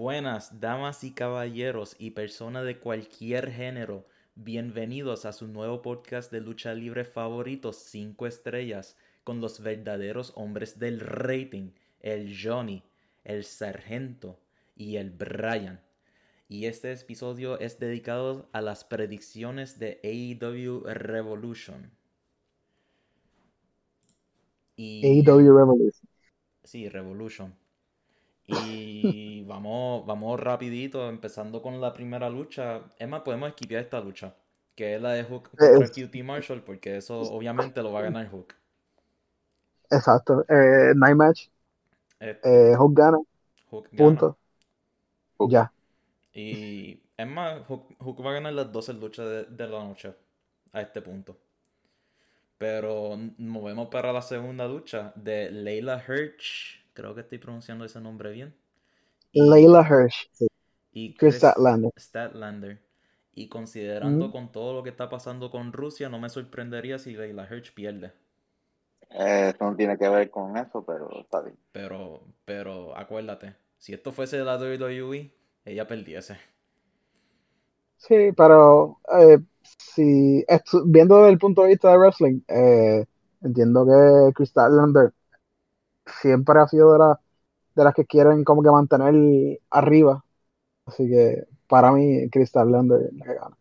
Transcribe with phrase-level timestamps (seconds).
[0.00, 4.06] Buenas, damas y caballeros y personas de cualquier género.
[4.34, 10.78] Bienvenidos a su nuevo podcast de lucha libre favorito, 5 estrellas, con los verdaderos hombres
[10.78, 12.82] del rating, el Johnny,
[13.24, 14.40] el Sargento
[14.74, 15.82] y el Brian.
[16.48, 21.90] Y este episodio es dedicado a las predicciones de AEW Revolution.
[24.76, 25.04] Y...
[25.04, 26.08] AEW Revolution.
[26.64, 27.54] Sí, Revolution.
[28.50, 32.80] Y vamos, vamos rapidito, empezando con la primera lucha.
[32.98, 34.34] Es más, podemos esquivar esta lucha,
[34.74, 38.28] que es la de Hook contra QT Marshall, porque eso obviamente lo va a ganar
[38.28, 38.54] Hook.
[39.90, 40.44] Exacto.
[40.48, 41.48] Eh, night match.
[42.18, 43.18] Este, eh, Hook gana.
[43.96, 44.36] Punto.
[45.48, 45.72] Ya.
[46.32, 50.14] Y es más, Hook, va a ganar las 12 luchas de, de la noche
[50.72, 51.36] a este punto.
[52.58, 58.30] Pero movemos para la segunda lucha de Leila Hirsch creo que estoy pronunciando ese nombre
[58.32, 58.54] bien.
[59.32, 60.28] Leila Hirsch.
[60.92, 62.80] Y Chris, Statlander.
[63.34, 67.48] Y considerando con todo lo que está pasando con Rusia, no me sorprendería si Leila
[67.50, 68.12] Hirsch pierde.
[69.10, 71.56] Eh, eso no tiene que ver con eso, pero está bien.
[71.72, 75.32] Pero, pero acuérdate, si esto fuese la WWE,
[75.64, 76.36] ella perdiese.
[77.96, 80.44] Sí, pero eh, si
[80.86, 83.04] viendo desde el punto de vista de wrestling, eh,
[83.42, 85.12] entiendo que Chris Statlander
[86.20, 87.16] siempre ha sido de,
[87.74, 90.24] de las que quieren como que mantener arriba.
[90.86, 93.56] Así que para mí, Crystal Lander es la que gana.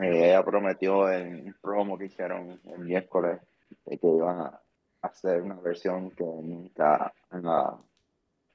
[0.00, 3.40] Ella prometió en el promo que hicieron el miércoles
[3.84, 4.60] de que iban a
[5.02, 7.44] hacer una versión que nunca han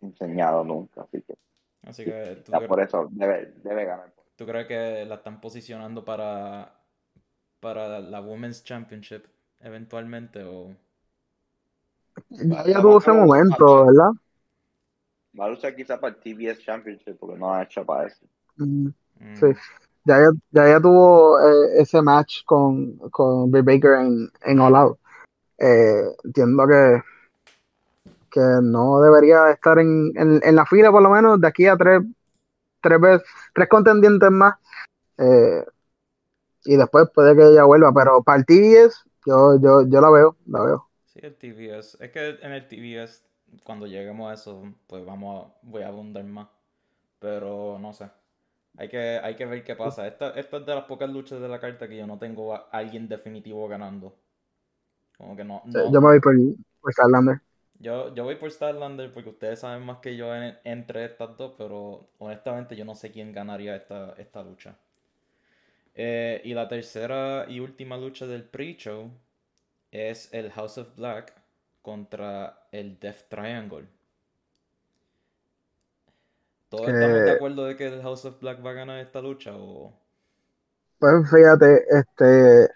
[0.01, 1.01] enseñado nunca.
[1.01, 1.37] Así que,
[1.87, 4.13] así que por eso debe, debe ganar.
[4.35, 6.81] ¿Tú crees que la están posicionando para,
[7.59, 9.25] para la Women's Championship
[9.59, 10.75] eventualmente o
[12.29, 14.11] ya tuvo ese momento, ¿verdad?
[15.39, 18.25] Va a luchar quizá para el TBS Championship porque no ha hecho para eso.
[18.57, 18.87] Mm,
[19.19, 19.35] mm.
[19.35, 19.47] Sí.
[20.05, 20.19] Ya,
[20.51, 24.99] ya, ya, tuvo eh, ese match con, con Bill Baker en, en All Out.
[25.57, 27.01] Eh, entiendo que,
[28.29, 32.03] que no debería estar en, en, la fila por lo menos de aquí a tres,
[32.81, 34.55] tres veces, tres contendientes más.
[35.17, 35.65] Eh,
[36.65, 40.35] y después puede que ella vuelva, pero para el TBS yo, yo, yo la veo,
[40.45, 40.87] la veo.
[41.15, 41.97] Sí, el TBS.
[42.03, 43.23] Es que en el TBS,
[43.63, 46.49] cuando lleguemos a eso, pues vamos a, voy a abundar más.
[47.19, 48.09] Pero no sé.
[48.77, 50.05] Hay que, hay que ver qué pasa.
[50.05, 52.67] Esta, esta es de las pocas luchas de la carta que yo no tengo a
[52.71, 54.13] alguien definitivo ganando.
[55.17, 55.63] Como que no.
[55.65, 56.35] yo me voy por,
[56.81, 57.39] por Starlander.
[57.79, 62.09] Yo, yo voy por Starlander porque ustedes saben más que yo entre estas dos, pero
[62.17, 64.77] honestamente yo no sé quién ganaría esta, esta lucha.
[65.93, 69.09] Eh, y la tercera y última lucha del pre-show
[69.91, 71.33] es el House of Black
[71.81, 73.87] contra el Death Triangle.
[76.69, 79.51] ¿Todos estamos de acuerdo de que el House of Black va a ganar esta lucha
[79.55, 79.93] o...?
[80.99, 82.69] Pues fíjate, este...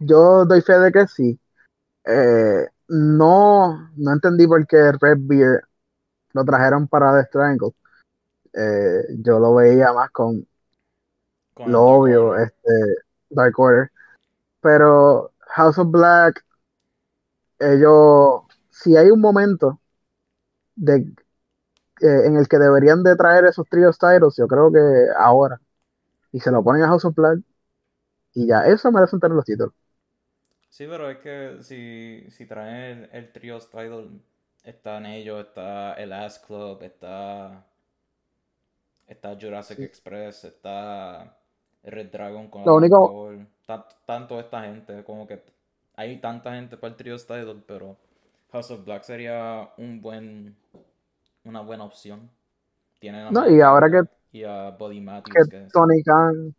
[0.00, 1.38] Yo doy fe de que sí.
[2.04, 5.62] Eh, no, no entendí por qué Red Beer
[6.32, 7.72] lo trajeron para Death Triangle.
[8.52, 10.46] Eh, yo lo veía más con,
[11.66, 12.96] lo obvio, este
[13.28, 13.90] Dark Order.
[14.60, 16.44] Pero House of Black,
[17.58, 19.80] ellos, si hay un momento
[20.76, 20.96] de,
[22.02, 24.80] eh, en el que deberían de traer esos tríos titles, yo creo que
[25.18, 25.60] ahora.
[26.32, 27.40] Y se lo ponen a House of Black
[28.34, 29.74] y ya, eso merece tener los títulos.
[30.68, 34.08] Sí, pero es que si, si traen el, el trío title,
[34.64, 37.66] están ellos, está el Ass Club, está,
[39.06, 41.36] está Jurassic Express, está
[41.82, 43.32] Red Dragon con lo único,
[44.06, 45.42] tanto esta gente, como que
[45.96, 47.96] hay tanta gente para el trio title, pero
[48.52, 50.56] House of Black sería un buen
[51.44, 52.30] una buena opción.
[52.98, 55.04] Tienen no, y ahora que y a Body
[55.50, 56.54] que, Tony Khan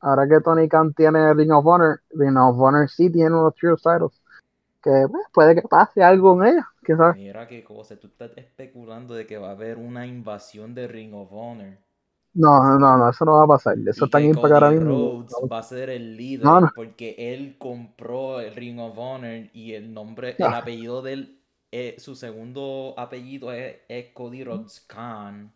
[0.00, 3.76] ahora que Tony Khan tiene Ring of Honor, Ring of Honor sí tiene unos trio
[3.76, 4.20] titles
[4.82, 6.66] que pues, puede que pase algo con ella,
[7.14, 11.14] Mira que cosa, tú estás especulando de que va a haber una invasión de Ring
[11.14, 11.76] of Honor.
[12.32, 13.76] No, no, no, eso no va a pasar.
[13.86, 15.26] Eso está en ahora mismo.
[15.50, 16.46] va a ser el líder
[16.76, 21.40] porque él compró el Ring of Honor y el nombre, el apellido de él,
[21.72, 23.78] eh, su segundo apellido es,
[24.14, 25.52] Cody Rhodes Khan.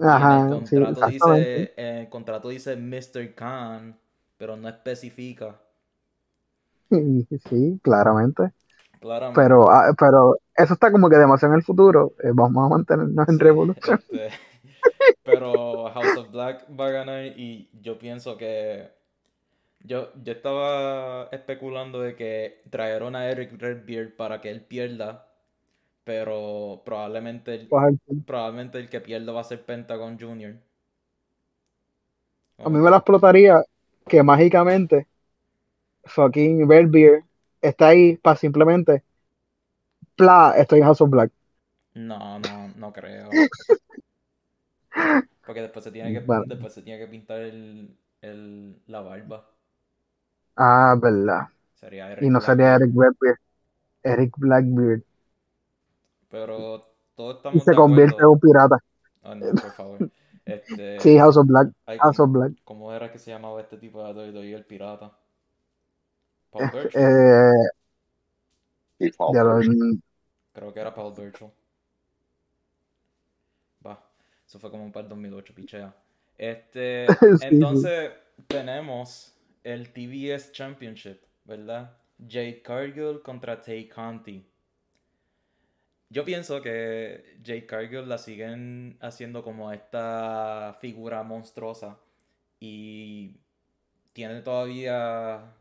[0.00, 3.34] Ajá, el contrato dice, el contrato dice Mr.
[3.34, 3.98] Khan,
[4.38, 5.60] pero no especifica.
[6.88, 8.52] Sí, claramente.
[9.00, 9.40] claramente.
[9.40, 12.14] Pero, ah, pero eso está como que demasiado en el futuro.
[12.22, 14.00] Eh, vamos a mantenernos en revolución.
[14.10, 14.30] Este,
[15.24, 18.90] pero House of Black va a ganar y yo pienso que
[19.80, 25.28] yo, yo estaba especulando de que trajeron a Eric Redbeard para que él pierda,
[26.04, 27.74] Pero probablemente el,
[28.26, 30.56] probablemente el que pierda va a ser Pentagon Jr.
[32.64, 33.62] A mí me la explotaría
[34.08, 35.06] que mágicamente
[36.06, 37.24] fucking Red Beard
[37.62, 39.04] está ahí para simplemente,
[40.16, 41.30] pla, estoy en House of Black.
[41.94, 43.30] No, no, no creo.
[45.44, 46.44] Porque después se tiene que, Bueno.
[46.44, 49.50] después se tiene que pintar el, el, la barba.
[50.56, 51.48] Ah, verdad.
[51.74, 52.76] Sería Eric Y no sería Blackbeard.
[52.76, 53.38] Eric Redbeard,
[54.04, 55.02] Eric Blackbeard.
[56.28, 58.78] Pero todos Y estamos se de convierte en un pirata.
[59.22, 60.06] Ah, no, por favor.
[60.44, 61.68] Este, Sí, House of Black.
[62.00, 62.52] House ¿cómo, of Black.
[62.64, 65.18] cómo era que se llamaba este tipo de WWE, el pirata?
[66.50, 67.04] Paul Burchill.
[67.04, 67.68] Eh,
[68.98, 70.02] Y Paul lo- Burchill.
[70.52, 71.50] Creo que era Paul Burchill.
[74.54, 75.96] Eso fue como para el 2008, pichea.
[76.38, 77.46] Este, Sí, sí.
[77.50, 78.12] entonces
[78.46, 81.98] tenemos el TBS Championship, ¿verdad?
[82.20, 84.46] Jade Cargill contra Tay Conti.
[86.08, 91.98] Yo pienso que Jade Cargill la siguen haciendo como esta figura monstruosa
[92.60, 93.40] y
[94.12, 95.52] tiene todavía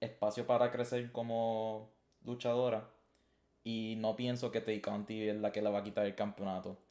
[0.00, 1.92] espacio para crecer como
[2.24, 2.90] luchadora.
[3.62, 6.85] Y no pienso que Tay Conti es la que le va a quitar el campeonato.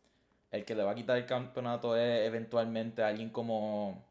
[0.56, 4.04] El que le va a quitar el campeonato es eventualmente alguien como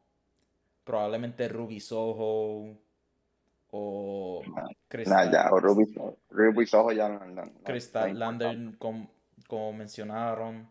[0.85, 2.77] probablemente Ruby Soho
[3.71, 4.43] o
[5.07, 5.93] Nah, ya, o Ruby,
[6.31, 8.17] Ruby Soho ya no, Crystal.
[8.17, 9.09] Lander, com-
[9.49, 10.71] como mencionaron.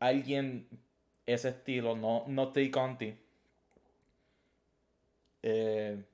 [0.00, 0.66] Alguien
[1.26, 3.16] ese estilo, no, no Conti.
[5.42, 6.04] Eh,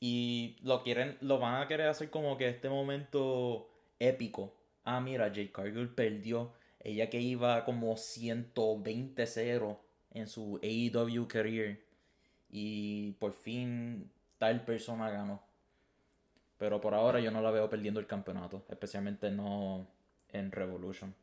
[0.00, 4.54] y lo quieren, lo van a querer hacer como que este momento épico.
[4.84, 6.52] Ah, mira, Jade Cargill perdió.
[6.86, 9.78] Ella que iba como 120-0
[10.12, 11.80] en su AEW career.
[12.50, 15.42] Y por fin tal persona ganó.
[16.58, 18.64] Pero por ahora yo no la veo perdiendo el campeonato.
[18.68, 19.86] Especialmente no
[20.32, 21.14] en Revolution.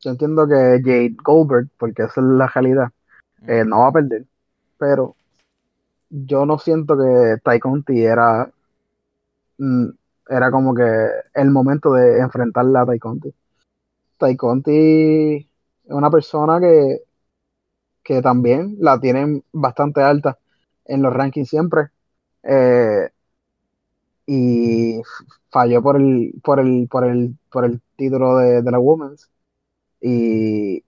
[0.00, 2.90] yo entiendo que Jade Goldberg, porque esa es la realidad,
[3.46, 4.24] eh, no va a perder.
[4.78, 5.14] Pero
[6.08, 8.50] yo no siento que Ty Conti era,
[9.58, 9.88] mm,
[10.28, 10.82] era como que
[11.34, 13.34] el momento de enfrentarla a Ty Conti.
[14.18, 15.46] Ty Conti es
[15.90, 17.00] una persona que,
[18.02, 20.38] que también la tienen bastante alta
[20.86, 21.88] en los rankings siempre.
[22.42, 23.10] eh,
[24.26, 25.00] y
[25.50, 29.28] falló por el, por el, por el, por el título de, de la Women's.
[30.00, 30.84] Y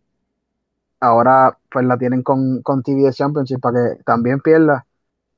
[1.01, 4.87] ahora pues la tienen con, con TBS Championship para que también pierda.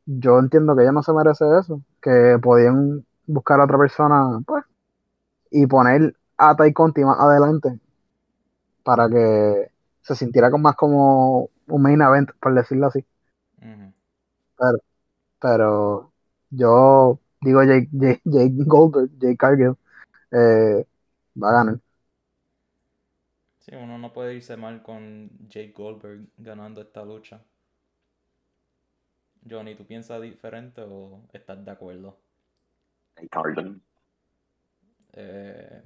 [0.06, 4.64] Yo entiendo que ella no se merece eso, que podían buscar a otra persona, pues,
[5.50, 7.80] y poner a Ty Conti más adelante
[8.82, 9.70] para que
[10.02, 13.04] se sintiera con más como un main event, por decirlo así.
[14.56, 14.78] Pero,
[15.40, 16.12] pero
[16.50, 19.76] yo digo Jake, Jake, Jake Goldberg, Jake Cargill,
[20.32, 20.86] eh,
[21.42, 21.80] va a ganar.
[23.58, 27.42] Sí, uno no puede irse mal con Jake Goldberg ganando esta lucha.
[29.48, 32.18] Johnny, ¿tú piensas diferente o estás de acuerdo?
[33.20, 33.82] Y Carlton.
[35.12, 35.82] Eh,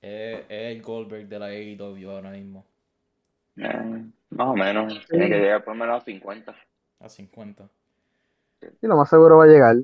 [0.00, 2.64] es, es el Goldberg de la AEW ahora mismo,
[3.56, 5.06] Eh, más o menos.
[5.08, 6.54] Tiene que llegar por lo menos a 50.
[7.00, 7.68] a 50.
[8.80, 9.76] Y lo más seguro va a llegar.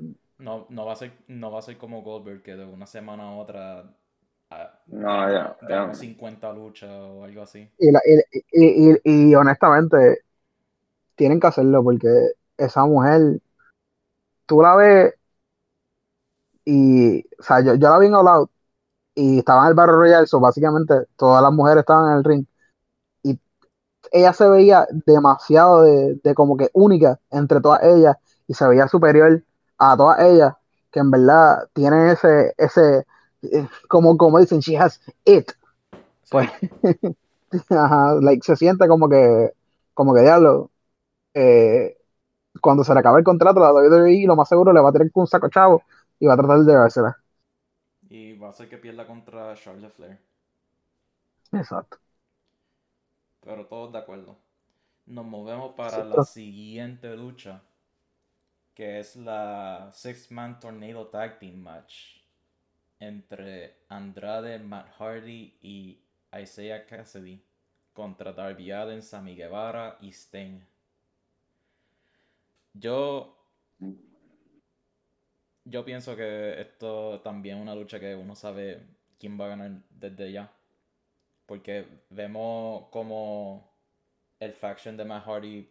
[0.45, 3.29] No, no va a ser, no va a ser como Goldberg que de una semana
[3.29, 3.95] a otra
[4.87, 5.93] No, ya, ya.
[5.93, 7.67] 50 luchas o algo así.
[7.77, 10.19] Y, la- y, y, y, y honestamente,
[11.15, 12.09] tienen que hacerlo porque
[12.57, 13.41] esa mujer,
[14.45, 15.13] tú la ves
[16.65, 18.51] y, o sea, yo, yo la vi en All Out
[19.15, 22.45] y estaba en el Battle Royale, so básicamente todas las mujeres estaban en el ring
[23.23, 23.39] y
[24.11, 28.87] ella se veía demasiado de, de como que única entre todas ellas y se veía
[28.87, 29.43] superior
[29.77, 30.55] a todas ellas,
[30.91, 33.05] que en verdad tiene ese, ese,
[33.43, 35.51] eh, como, como dicen, she has it.
[36.29, 36.49] Pues,
[37.69, 39.51] Ajá, like, se siente como que,
[39.93, 40.71] como que diablo,
[41.33, 41.97] eh,
[42.61, 45.11] cuando se le acabe el contrato, la WWE lo más seguro le va a tener
[45.13, 45.83] un saco chavo
[46.21, 47.17] y va a tratar de dársela.
[48.09, 50.19] Y va a ser que pierda contra Charlotte Flair.
[51.51, 51.97] Exacto.
[53.41, 54.37] Pero todos de acuerdo.
[55.07, 57.63] Nos movemos para la siguiente lucha.
[58.75, 62.21] Que es la Six Man Tornado Tag Team Match.
[62.99, 65.99] Entre Andrade, Matt Hardy y
[66.39, 67.43] Isaiah Cassidy.
[67.93, 70.61] Contra Darby Allin, Sammy Guevara y Sting.
[72.73, 73.35] Yo.
[75.63, 78.81] Yo pienso que esto también es una lucha que uno sabe
[79.19, 80.51] quién va a ganar desde ya.
[81.45, 83.69] Porque vemos como
[84.39, 85.69] el faction de Matt Hardy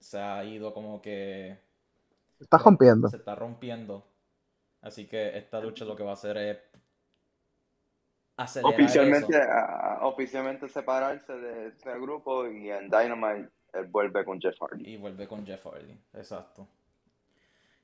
[0.00, 1.58] se ha ido como que
[2.40, 3.08] Está rompiendo.
[3.08, 4.04] se está rompiendo.
[4.80, 6.58] Así que esta lucha lo que va a hacer es
[8.36, 9.48] acelerar Oficialmente, eso.
[9.50, 14.90] ah, oficialmente separarse de ese grupo y en Dynamite él vuelve con Jeff Hardy.
[14.94, 16.66] Y vuelve con Jeff Hardy, exacto.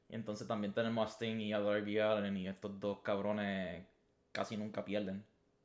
[0.09, 3.87] Y entonces también tenemos a Sting y a Darby Allin y estos dos cabrones
[4.33, 5.25] casi nunca pierden.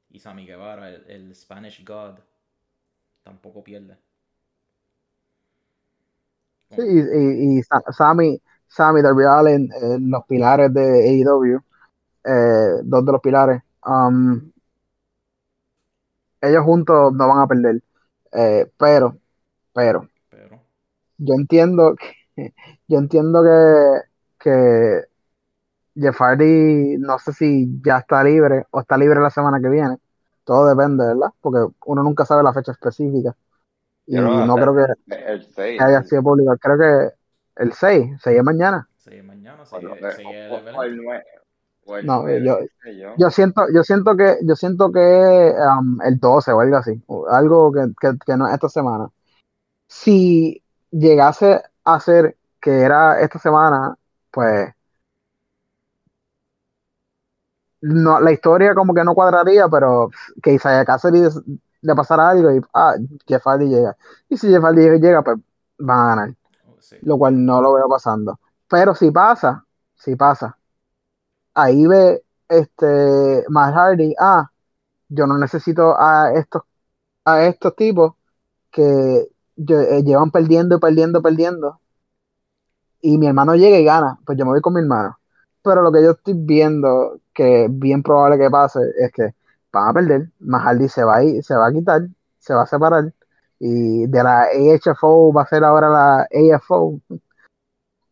[0.09, 2.19] Y Sammy Guevara, el, el Spanish God,
[3.23, 3.97] tampoco pierde.
[6.75, 11.59] Sí, y, y, y Sa- Sammy, Sammy, Darby Allin, eh, los pilares de AEW,
[12.25, 14.51] eh, dos de los pilares, um,
[16.41, 17.81] ellos juntos no van a perder.
[18.33, 19.17] Eh, pero,
[19.73, 20.62] pero, Pero,
[21.17, 21.95] yo entiendo
[22.35, 22.53] que,
[22.88, 24.01] yo entiendo que,
[24.43, 25.01] que
[25.95, 29.97] Jeff Hardy, no sé si ya está libre o está libre la semana que viene.
[30.43, 31.29] Todo depende, ¿verdad?
[31.39, 33.35] Porque uno nunca sabe la fecha específica.
[34.05, 35.81] Y Yo no creo que El 6.
[35.81, 36.55] haya sido público.
[36.59, 37.13] Creo que
[37.63, 38.88] el 6, 6 es mañana.
[38.97, 40.83] sí, mañana O, sigue, no, eh, sigue el o- o evento.
[40.83, 41.23] el 9.
[41.85, 43.13] O el No, 9, yo- qué sé yo.
[43.17, 47.27] Yo siento, yo siento que, yo siento que um, el 12 o algo así, o
[47.27, 49.07] algo que, que, que no es esta semana.
[49.88, 53.95] Si llegase a ser que era esta semana,
[54.33, 54.73] pues
[57.81, 60.09] no, la historia como que no cuadraría, pero
[60.41, 61.21] que Isaiah Cassidy
[61.81, 62.95] le pasara algo y ah,
[63.27, 63.95] Jeff Hardy llega.
[64.29, 65.37] Y si Jeff Hardy llega, pues
[65.79, 66.35] van a ganar,
[66.79, 66.95] sí.
[67.01, 68.39] lo cual no lo veo pasando.
[68.69, 70.57] Pero si pasa, si pasa,
[71.53, 74.49] ahí ve este Matt Hardy, ah,
[75.09, 76.63] yo no necesito a estos,
[77.25, 78.13] a estos tipos
[78.71, 81.79] que eh, llevan perdiendo y perdiendo, perdiendo.
[83.03, 85.19] Y mi hermano llega y gana, pues yo me voy con mi hermano.
[85.62, 89.36] Pero lo que yo estoy viendo, que es bien probable que pase, es que
[89.74, 90.31] van a perder.
[90.39, 92.03] Matt Hardy se va a ir, se va a quitar,
[92.39, 93.13] se va a separar.
[93.60, 97.01] Y de la AHFO va a ser ahora la AFO.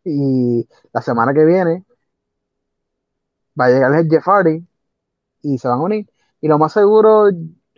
[0.03, 1.85] Y la semana que viene
[3.59, 4.65] va a llegar el Jeff Hardy
[5.43, 6.09] y se van a unir.
[6.41, 7.29] Y lo más seguro,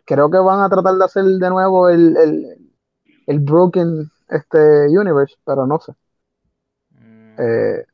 [0.06, 2.72] creo que van a tratar de hacer de nuevo el, el,
[3.28, 5.94] el Broken este, Universe, pero no sé.
[7.38, 7.86] Eh,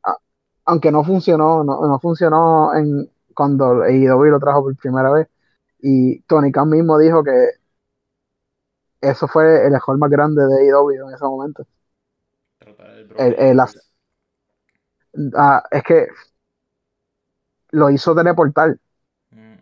[0.66, 5.28] aunque no funcionó, no, no funcionó en cuando AEW lo trajo por primera vez.
[5.80, 7.32] Y Tony Khan mismo dijo que
[9.00, 11.66] eso fue el mejor más grande de AEW en ese momento.
[13.18, 13.60] el.
[15.34, 16.06] Ah, es que
[17.72, 18.78] lo hizo teleportar.
[19.32, 19.58] Mm,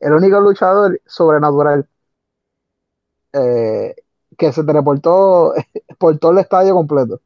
[0.00, 1.88] El único luchador sobrenatural
[3.32, 3.94] eh,
[4.36, 5.54] que se teleportó
[5.98, 7.20] por todo el estadio completo.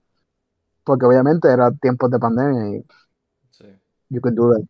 [0.84, 2.84] Porque obviamente era tiempos de pandemia y
[3.50, 3.66] sí.
[4.10, 4.62] you could do that.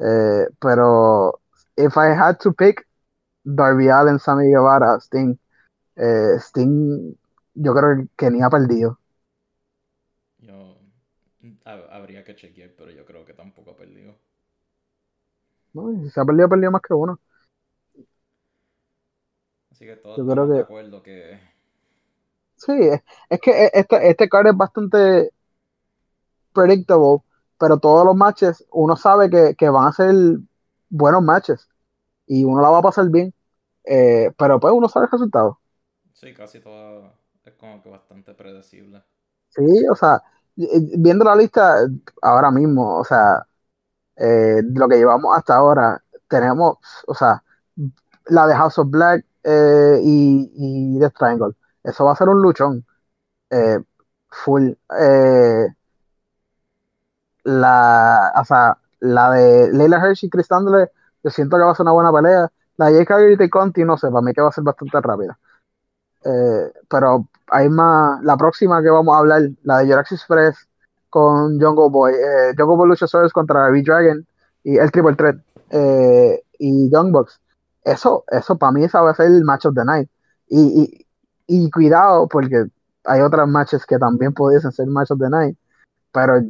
[0.00, 1.40] Eh, pero
[1.76, 2.86] if I had to pick
[3.44, 5.38] Darby Allin, Sammy Guevara, Sting,
[5.96, 7.16] eh, Sting,
[7.54, 8.98] yo creo que ni ha perdido.
[10.38, 10.78] Yo
[11.64, 14.16] ha- habría que chequear, pero yo creo que tampoco ha perdido.
[15.72, 15.90] ¿no?
[16.02, 17.18] Si se ha perdido, ha perdido más que uno.
[19.70, 21.38] Así que todos Yo creo de acuerdo que
[22.58, 25.30] Sí, es, es que este, este card es bastante
[26.52, 27.22] predictable,
[27.58, 30.14] pero todos los matches uno sabe que, que van a ser
[30.90, 31.68] buenos matches
[32.26, 33.34] y uno la va a pasar bien,
[33.84, 35.60] eh, pero pues uno sabe el resultado.
[36.12, 39.02] sí, casi todo es como que bastante predecible.
[39.50, 40.22] Sí, o sea,
[40.56, 41.78] viendo la lista
[42.22, 43.46] ahora mismo, o sea,
[44.16, 47.44] eh, lo que llevamos hasta ahora, tenemos, o sea,
[48.26, 50.52] la de House of Black eh, y,
[50.96, 51.54] y The Triangle.
[51.82, 52.86] Eso va a ser un luchón.
[53.50, 53.80] eh,
[54.30, 54.72] full.
[54.98, 55.68] Eh,
[57.44, 60.92] la, o sea, la de Leila Hirsch y Chris Tandler,
[61.22, 62.50] yo siento que va a ser una buena pelea.
[62.76, 65.38] La de Jake y Conti, no sé, para mí que va a ser bastante rápida.
[66.24, 68.22] Eh, pero hay más.
[68.24, 70.68] La próxima que vamos a hablar, la de Jurassic Express
[71.10, 74.26] con Jungle Boy, eh, Jungle Boy Luchasaurus contra V-Dragon
[74.64, 75.36] y el Triple Threat
[75.70, 77.40] eh, y Young Bucks.
[77.84, 80.08] Eso, eso para mí esa va a ser el match of the night.
[80.48, 81.06] Y,
[81.48, 82.66] y cuidado, porque
[83.04, 85.56] hay otras matches que también pudiesen ser match of the night.
[86.12, 86.40] Pero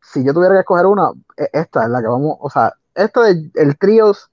[0.00, 3.22] si yo tuviera que escoger una, e- esta es la que vamos, o sea, esto
[3.22, 4.30] de el trios,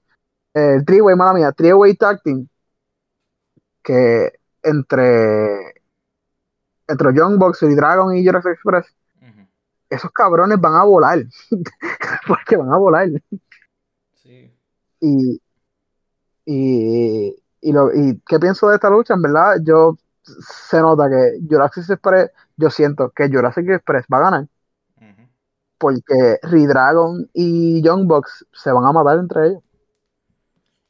[0.54, 2.48] eh, el three-way, mala mía, three-way tag team,
[3.82, 5.74] que entre,
[6.88, 8.86] entre Young Bucks y Dragon y Jurassic Express,
[9.20, 9.46] Ujú.
[9.90, 11.18] esos cabrones van a volar,
[12.26, 13.08] porque van a volar.
[14.14, 14.50] Sí,
[15.00, 15.40] Y,
[16.46, 21.38] y, y, lo, y qué pienso de esta lucha, en verdad, yo se nota que
[21.48, 24.48] Jurassic Express, yo siento que Jurassic Express va a ganar,
[25.78, 29.62] porque Redragon y Young Bucks se van a matar entre ellos.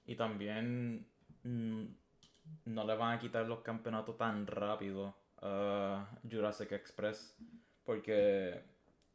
[0.07, 1.07] Y también
[1.43, 1.85] mm,
[2.67, 7.37] no le van a quitar los campeonatos tan rápido a Jurassic Express.
[7.85, 8.62] Porque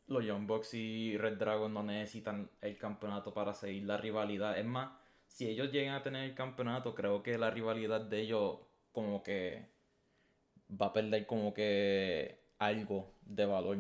[0.08, 4.58] los Young Bucks y Red Dragon no necesitan el campeonato para seguir la rivalidad.
[4.58, 4.92] Es más,
[5.28, 8.60] si ellos llegan a tener el campeonato, creo que la rivalidad de ellos
[8.92, 9.70] como que
[10.70, 13.78] va a perder como que algo de valor.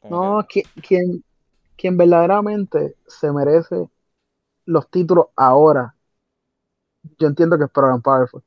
[0.00, 1.24] Como No, que- quien,
[1.76, 3.88] quien verdaderamente se merece
[4.66, 5.94] los títulos ahora,
[7.18, 8.42] yo entiendo que es Program Powerful.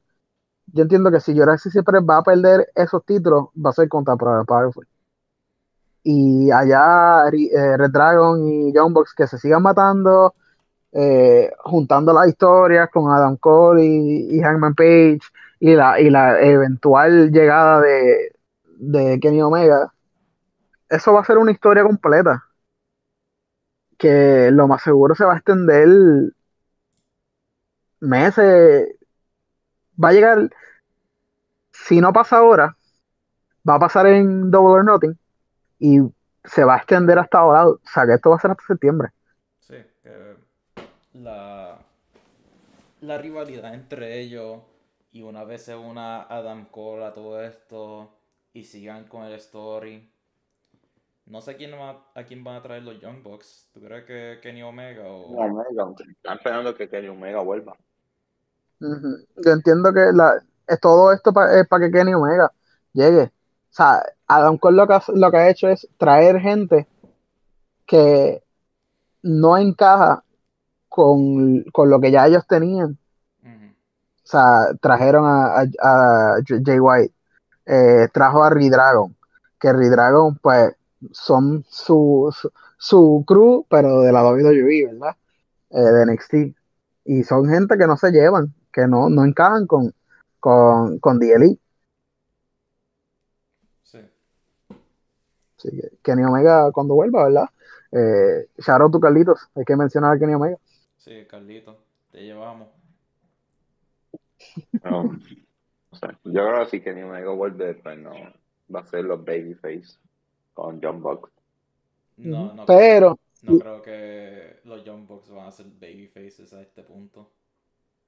[0.68, 4.18] Yo entiendo que si Jurassic siempre va a perder esos títulos, va a ser contra
[4.18, 4.88] Program Powerful.
[6.04, 10.34] Y allá eh, Red Dragon y Bucks que se sigan matando,
[10.94, 15.20] eh, juntando las historias con Adam Cole y, y Hangman Page
[15.62, 18.34] y la, y la eventual llegada de,
[18.66, 19.94] de Kenny Omega,
[20.90, 22.44] eso va a ser una historia completa
[24.00, 25.88] que lo más seguro se va a extender
[28.00, 28.90] meses.
[30.04, 30.50] Va a llegar,
[31.72, 32.76] si no pasa ahora,
[33.70, 35.16] va a pasar en Double or Nothing
[35.78, 36.00] y
[36.44, 37.68] se va a extender hasta ahora.
[37.68, 39.10] O sea, que esto va a ser hasta septiembre.
[39.60, 39.76] Sí,
[41.14, 41.78] la,
[43.02, 44.71] la rivalidad entre ellos
[45.12, 48.14] y una vez se una Adam Cole a todo esto
[48.54, 50.10] y sigan con el story.
[51.26, 53.70] No sé quién va, a quién van a traer los Young Bucks.
[53.74, 55.28] ¿Tú crees que Kenny Omega o...?
[55.38, 57.78] Omega, aunque están esperando que Kenny Omega vuelva.
[58.80, 62.52] Yo entiendo que la, es todo esto pa- es para que Kenny Omega
[62.94, 63.26] llegue.
[63.26, 66.88] O sea, Adam Cole lo que, ha- lo que ha hecho es traer gente
[67.86, 68.44] que
[69.24, 70.24] no encaja
[70.90, 72.98] con, con lo que ya ellos tenían.
[74.24, 77.14] O sea, trajeron a, a, a Jay White,
[77.66, 79.16] eh, trajo a Redragon,
[79.60, 80.76] que Redragon, pues,
[81.12, 85.16] son su, su, su crew, pero de la WWE, ¿verdad?
[85.70, 86.34] Eh, de NXT.
[87.06, 89.94] Y son gente que no se llevan, que no, no encajan con,
[90.40, 91.62] con, con Elite.
[93.84, 94.00] Sí.
[95.58, 97.50] Así que Kenny Omega cuando vuelva, ¿verdad?
[97.92, 100.58] Eh, shout out to Carlitos, hay que mencionar a Kenny Omega.
[100.98, 101.78] Sí, Carlito,
[102.12, 102.81] te llevamos.
[104.84, 105.02] No,
[105.92, 108.12] o sea, yo creo que si Kenny Omega vuelve, pues no,
[108.74, 109.98] va a ser los Babyface
[110.54, 111.32] con John Bucks.
[112.18, 116.84] No, no, Pero, no creo que los Young Bucks van a ser babyfaces a este
[116.84, 117.32] punto.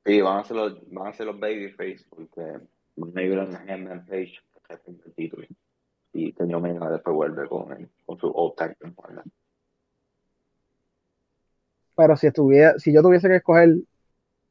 [0.06, 2.60] Sí, van a ser los, van a ser los Babyface porque
[2.96, 4.34] van a ir a Hangman Page
[4.68, 5.48] que es el título.
[6.14, 9.24] Y Kenny Omega después vuelve con, el- con su old tag partner.
[11.96, 13.76] pero si estuviera, si yo tuviese que escoger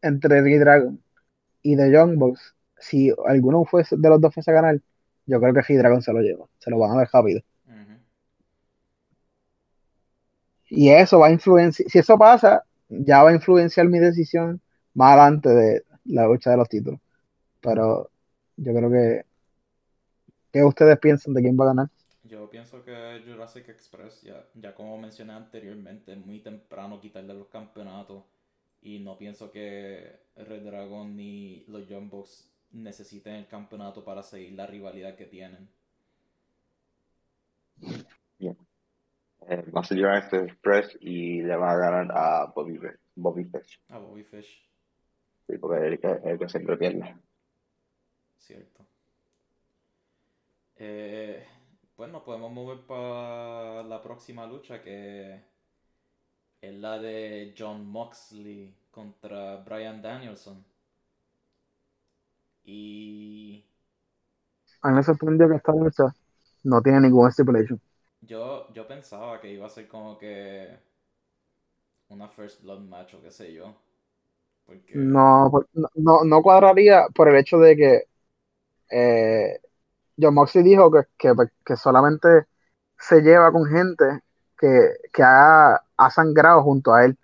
[0.02, 1.02] entre Redragon
[1.62, 4.80] y The Young Bucks, si alguno fuese, de los dos fuese a ganar,
[5.26, 7.40] yo creo que Redragon se lo lleva, se lo van a dar rápido.
[7.66, 7.98] Ujú.
[10.68, 14.60] Y eso va a influenciar, si eso pasa, ya va a influenciar mi decisión
[14.94, 17.00] más adelante de la lucha de los títulos.
[17.60, 18.10] Pero
[18.56, 19.24] yo creo que,
[20.52, 21.88] ¿qué ustedes piensan de quién va a ganar?
[22.24, 27.48] Yo pienso que Jurassic Express, ya, ya como mencioné anteriormente, es muy temprano quitarle los
[27.48, 28.24] campeonatos.
[28.82, 34.52] Y no pienso que Red Dragon ni los Young Bucks necesiten el campeonato para seguir
[34.52, 35.68] la rivalidad que tienen.
[39.48, 42.78] Eh, va a ser Jurassic Express y le va a ganar a Bobby,
[43.14, 43.80] Bobby Fish.
[43.88, 44.68] A Bobby Fish,
[45.48, 47.16] Sí, porque es el que, el que siempre pierde.
[48.38, 48.86] cierto.
[50.76, 51.44] Eh,
[51.96, 55.40] pues nos podemos mover para la próxima lucha que
[56.62, 60.64] es la de John Moxley contra Brian Danielson.
[62.64, 63.64] Y
[64.82, 66.14] A mí me sorprendió que esta lucha
[66.64, 67.80] no tiene ningún stipulation.
[68.20, 70.78] yo, yo pensaba que iba a ser como que
[72.16, 73.74] una First Blood match o qué sé yo.
[74.66, 75.50] Porque No,
[75.94, 78.02] no, no- cuadraría por el hecho de que
[78.90, 79.60] eh,
[80.20, 82.46] John Moxley dijo que, que, que solamente
[82.98, 84.04] se lleva con gente
[84.58, 87.18] que, que ha, ha sangrado junto a él.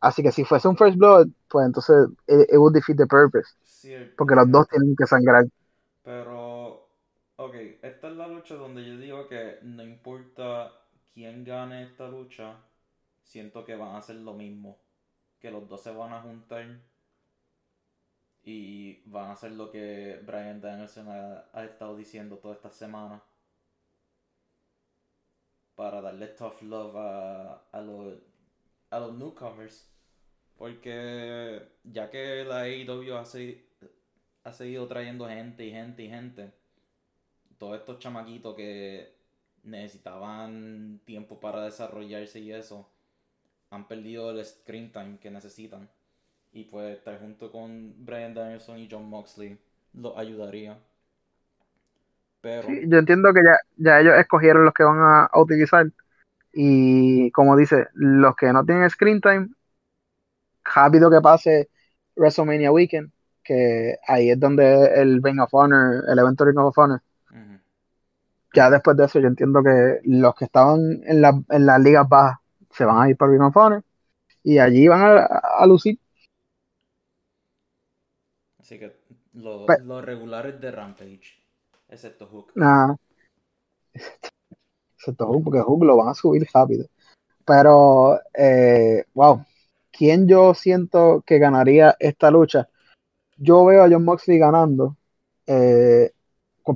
[0.00, 3.48] Así que si fuese un First Blood, pues entonces it, it would defeat the purpose.
[3.64, 5.46] cierto, Porque los dos tienen que sangrar.
[6.02, 6.88] Pero,
[7.36, 10.72] ok, esta es la lucha donde yo digo que no importa
[11.12, 12.56] quién gane esta lucha,
[13.24, 14.78] siento que van a hacer lo mismo.
[15.40, 16.66] Que los dos se van a juntar
[18.44, 23.22] y van a hacer lo que Brian Danielson ha, ha estado diciendo toda esta semana.
[25.76, 28.18] Para darle tough love a, a los,
[28.90, 29.88] a los newcomers.
[30.56, 33.24] Porque ya que la AEW ha,
[34.44, 36.50] ha seguido trayendo gente y gente y gente,
[37.58, 39.14] todos estos chamaquitos que
[39.62, 42.88] necesitaban tiempo para desarrollarse y eso,
[43.70, 45.90] han perdido el screen time que necesitan.
[46.52, 49.58] Y pues estar junto con Brian Danielson y John Moxley
[49.92, 50.78] los ayudaría.
[52.46, 55.86] Pero, Sí, yo entiendo que ya, ya ellos escogieron los que van a, a utilizar.
[56.52, 59.48] Y como dice, los que no tienen screen time,
[60.64, 61.70] rápido que pase
[62.16, 63.10] WrestleMania Weekend,
[63.44, 67.02] que ahí es donde el Ring of Honor, el evento Ring of Honor.
[68.54, 72.08] Ya después de eso, yo entiendo que los que estaban en, la, en las ligas
[72.08, 72.38] bajas
[72.70, 73.84] se van a ir para Ring of Honor
[74.44, 75.98] y allí van a, a lucir.
[78.58, 78.92] así que
[79.32, 81.45] los regulares de Rampage,
[81.88, 82.52] excepto Hook.
[82.54, 82.96] Nada.
[84.98, 86.86] Excepto Hook, porque Hook lo van a subir rápido.
[87.44, 89.44] Pero, eh, wow,
[89.92, 92.68] ¿quién yo siento que ganaría esta lucha?
[93.38, 94.96] Yo veo a John Moxley ganando,
[95.46, 96.12] eh,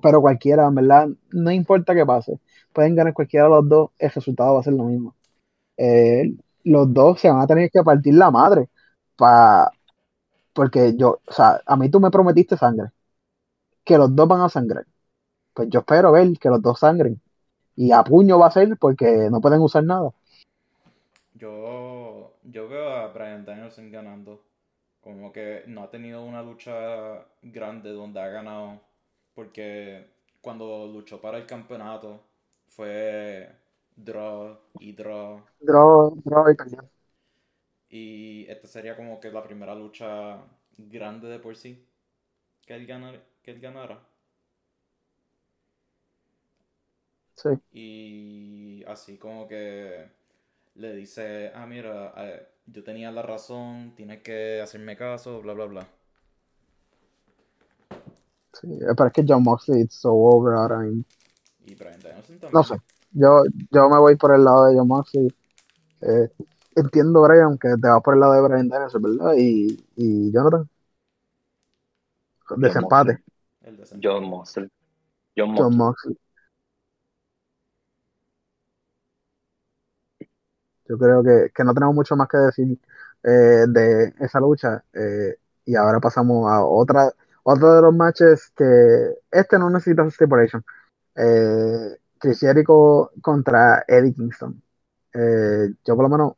[0.02, 2.38] pero cualquiera, en verdad, no importa qué pase.
[2.72, 5.16] Pueden ganar cualquiera de los dos, el resultado va a ser lo mismo.
[5.76, 8.68] Eh, los dos se van a tener que partir la madre.
[9.16, 9.72] Pa,
[10.52, 12.90] porque yo, o sea, a mí tú me prometiste sangre,
[13.84, 14.86] que los dos van a sangrar.
[15.54, 17.20] Pues yo espero ver que los dos sangren.
[17.76, 20.10] Y a puño va a ser porque no pueden usar nada.
[21.34, 24.44] Yo, yo veo a Brian Danielson ganando.
[25.00, 28.80] Como que no ha tenido una lucha grande donde ha ganado.
[29.34, 30.06] Porque
[30.40, 32.22] cuando luchó para el campeonato
[32.68, 33.48] fue
[33.96, 35.42] draw y draw.
[35.60, 36.90] Draw, draw y perdió.
[37.90, 40.38] Y esta sería como que la primera lucha
[40.78, 41.86] grande de por sí
[42.66, 44.00] que él ganar- que él ganara.
[47.42, 47.48] Sí.
[47.72, 50.10] Y así como que
[50.74, 55.64] le dice, ah, mira, eh, yo tenía la razón, tienes que hacerme caso, bla, bla,
[55.64, 55.88] bla.
[58.52, 61.04] Sí, pero es que John Moxley it's so over ahora mismo.
[61.64, 62.52] Y Brian Danielson también.
[62.52, 62.76] No sé.
[63.12, 65.32] Yo, yo me voy por el lado de John Moxley.
[66.02, 66.28] Eh,
[66.76, 69.34] entiendo, Brian, que te vas por el lado de Brian Danielson, ¿verdad?
[69.38, 70.68] Y, y Jonathan.
[72.56, 73.22] Desempate.
[74.02, 74.68] John Moxley.
[75.36, 76.16] John John Moxley.
[80.90, 82.78] Yo creo que, que no tenemos mucho más que decir
[83.24, 84.84] eh, de esa lucha.
[84.94, 87.12] eh, y ahora pasamos a otra,
[87.44, 88.64] otro de los matches que
[89.30, 90.64] este no necesita stipulation.
[91.16, 94.62] Eh, Chris Jericho contra Eddie Kingston.
[95.14, 96.34] Eh, yo por lo menos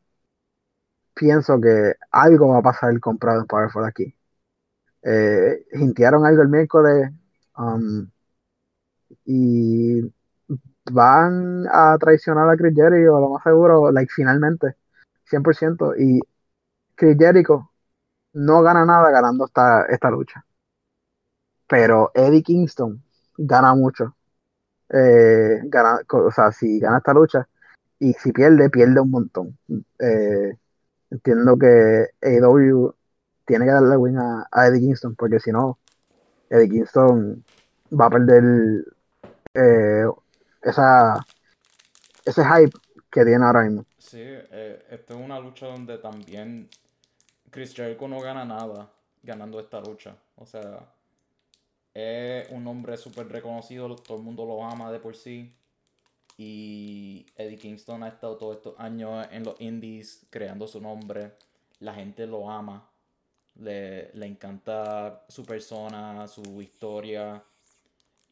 [1.15, 4.15] pienso que algo va a pasar comprado en Powerful aquí.
[5.03, 7.11] Eh, hintearon algo el miércoles
[7.59, 8.09] um,
[9.25, 10.01] y
[10.91, 14.77] van a traicionar a Chris Jericho, lo más seguro, like finalmente,
[15.25, 15.95] 100%.
[15.99, 16.21] Y
[16.95, 17.71] Chris Jericho
[18.35, 20.45] no gana nada ganando esta, esta lucha.
[21.69, 23.03] Pero Eddie Kingston
[23.37, 24.15] gana mucho.
[24.91, 27.49] Eh, gana, o sea, si gana esta lucha
[27.99, 29.59] y si pierde, pierde un montón.
[29.99, 30.59] Eh,
[31.11, 32.95] entiendo que AEW
[33.47, 35.79] tiene que darle win a, a Eddie Kingston porque si no,
[36.51, 37.45] Eddie Kingston
[37.99, 38.85] va a perder
[39.55, 40.05] eh,
[40.63, 41.25] esa,
[42.25, 42.79] ese hype
[43.11, 43.85] que tiene ahora mismo.
[43.99, 46.69] Sí, eh, esto es una lucha donde también
[47.51, 48.91] Chris Jericho no gana nada
[49.23, 50.17] ganando esta lucha.
[50.37, 50.89] O sea,
[51.95, 55.55] es un hombre súper reconocido, todo el mundo lo ama de por sí.
[56.39, 61.35] Y Eddie Kingston ha estado todos estos años en los indies creando su nombre.
[61.81, 62.89] La gente lo ama.
[63.57, 67.43] Le, le encanta su persona, su historia.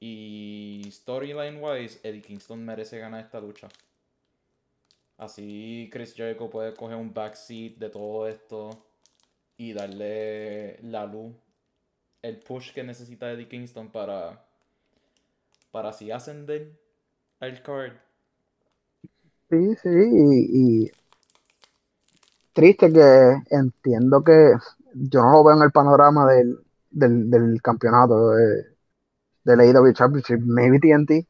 [0.00, 3.68] Y storyline wise, Eddie Kingston merece ganar esta lucha.
[5.18, 8.70] Así Chris Jericho puede coger un backseat de todo esto
[9.58, 11.34] y darle la luz,
[12.22, 14.42] el push que necesita Eddie Kingston para,
[15.70, 16.72] para así ascender
[17.40, 17.92] al card.
[19.50, 20.90] Sí, sí, y,
[22.54, 24.54] triste que entiendo que
[24.94, 26.58] yo no lo veo en el panorama del,
[26.90, 28.69] del, del campeonato de,
[29.44, 31.26] del AEW Championship, maybe TNT.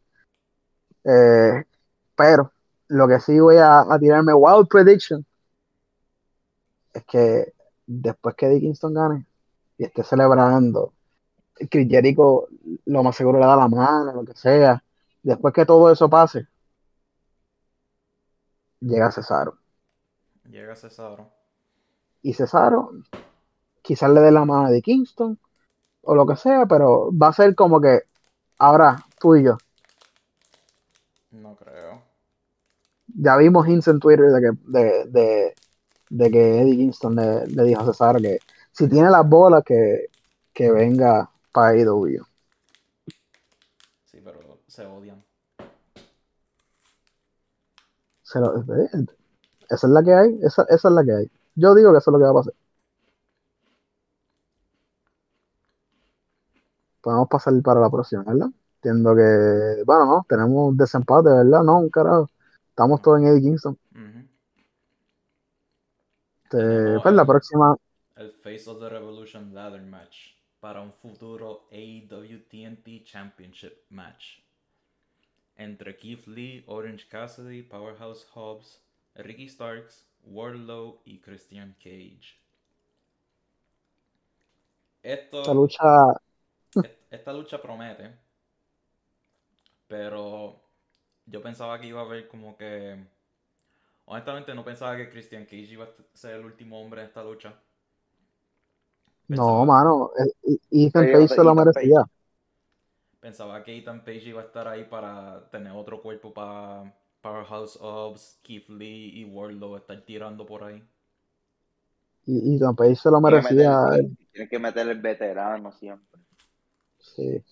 [1.05, 1.65] Eh,
[2.15, 2.53] pero
[2.89, 5.25] lo que sí voy a, a tirarme wild prediction
[6.93, 7.55] es que
[7.87, 9.27] después que Eddie Kingston gane
[9.79, 10.93] y esté celebrando,
[11.69, 12.49] Chris Jericho
[12.87, 14.83] lo más seguro le da la mano, lo que sea.
[15.23, 16.47] Después que todo eso pase,
[18.81, 19.59] llega Cesaro.
[20.45, 21.31] Llega Cesaro.
[22.23, 22.93] Y Cesaro
[23.83, 25.39] quizás le dé la mano de Kingston
[26.03, 28.03] o lo que sea, pero va a ser como que
[28.59, 29.59] ahora tú y yo.
[31.33, 32.03] No creo.
[33.15, 35.55] Ya vimos hints en Twitter de que, de, de,
[36.11, 38.39] de que Eddie Kingston le, le dijo a Cesaro que
[38.73, 40.07] si tiene las bolas que,
[40.53, 42.25] que venga para IW.
[44.05, 45.25] Sí, pero se odian.
[48.23, 48.89] Se lo- eh,
[49.71, 51.31] esa es la que hay, esa, esa es la que hay.
[51.57, 52.55] Yo digo que eso es lo que va a pasar.
[57.01, 58.51] Podemos pasar para la próxima, ¿verdad?
[58.77, 61.63] Entiendo que, bueno, no, tenemos un desempate, ¿verdad?
[61.63, 62.31] No, un carajo.
[62.69, 63.79] Estamos todos en Eddie Kingston.
[66.45, 67.77] Este, Tenemos pues la próxima,
[68.17, 74.41] El Face of the Revolution Ladder Match para un futuro AEW TNT Championship Match
[75.57, 78.81] entre Keith Lee, Orange Cassidy, Powerhouse Hobbs,
[79.15, 82.39] Ricky Starks, Wardlow y Christian Cage.
[85.03, 85.87] Esto, esta lucha,
[87.11, 88.19] esta lucha promete,
[89.87, 90.61] pero
[91.27, 92.99] yo pensaba que iba a haber como que...
[94.05, 97.55] Honestamente no pensaba que Christian Cage iba a ser el último hombre en esta lucha.
[99.29, 102.05] no, mano, eh, Ethan Sí, Page se lo Ethan merecía.
[103.25, 108.39] Pensaba que Ethan Page iba a estar ahí para tener otro cuerpo para Powerhouse Hobbs,
[108.43, 110.83] Keith Lee y Wardlow estar tirando por ahí.
[112.27, 113.91] Y Ethan Page se lo merecía.
[114.33, 116.21] tiene que meter el veterano siempre.
[117.17, 117.43] Sí.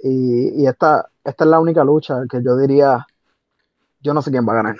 [0.00, 3.06] Y, y esta, esta es la única lucha que yo diría,
[4.00, 4.76] yo no sé quién va a ganar.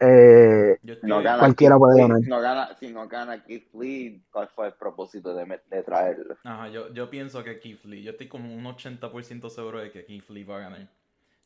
[0.00, 2.18] Eh, no gana Cualquiera Keith puede ganar.
[2.22, 6.36] Si no gana, si no gana Keith Lee, ¿cuál fue el propósito de, de traerlo?
[6.44, 8.04] Ajá, yo, yo pienso que Keith Lee.
[8.04, 10.88] Yo estoy como un 80% seguro de que Keith Lee va a ganar.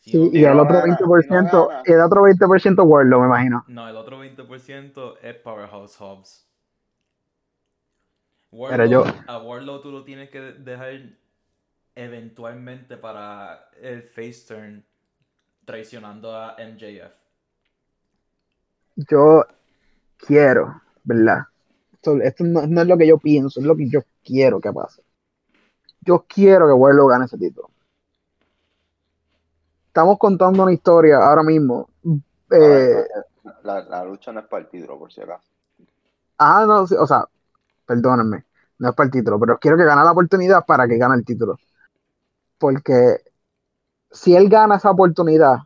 [0.01, 3.21] Si sí, no- y el no otro gana- 20%, si no el otro 20% Warlow,
[3.21, 3.65] me imagino.
[3.69, 6.47] No, el otro 20% es Powerhouse Hobbs.
[8.51, 11.01] Pero yo- A Warlow tú lo tienes que dejar
[11.95, 14.85] eventualmente para el face turn
[15.65, 17.15] traicionando a MJF.
[18.97, 19.45] Yo
[20.19, 21.41] quiero, ¿verdad?
[21.93, 24.73] Esto, esto no, no es lo que yo pienso, es lo que yo quiero que
[24.73, 25.03] pase.
[26.03, 27.71] Yo quiero que Warlow gane ese título.
[29.89, 31.89] Estamos contando una historia ahora mismo.
[32.51, 33.05] Eh,
[33.63, 35.49] La, la lucha no es para el título, por si acaso.
[36.39, 37.25] ah, no, sí, o sea,
[37.87, 38.47] perdónenme,
[38.79, 41.25] no es para el título, pero quiero que gane la oportunidad para que gane el
[41.25, 41.59] título.
[42.63, 43.17] Porque
[44.13, 45.57] si él gana esa oportunidad,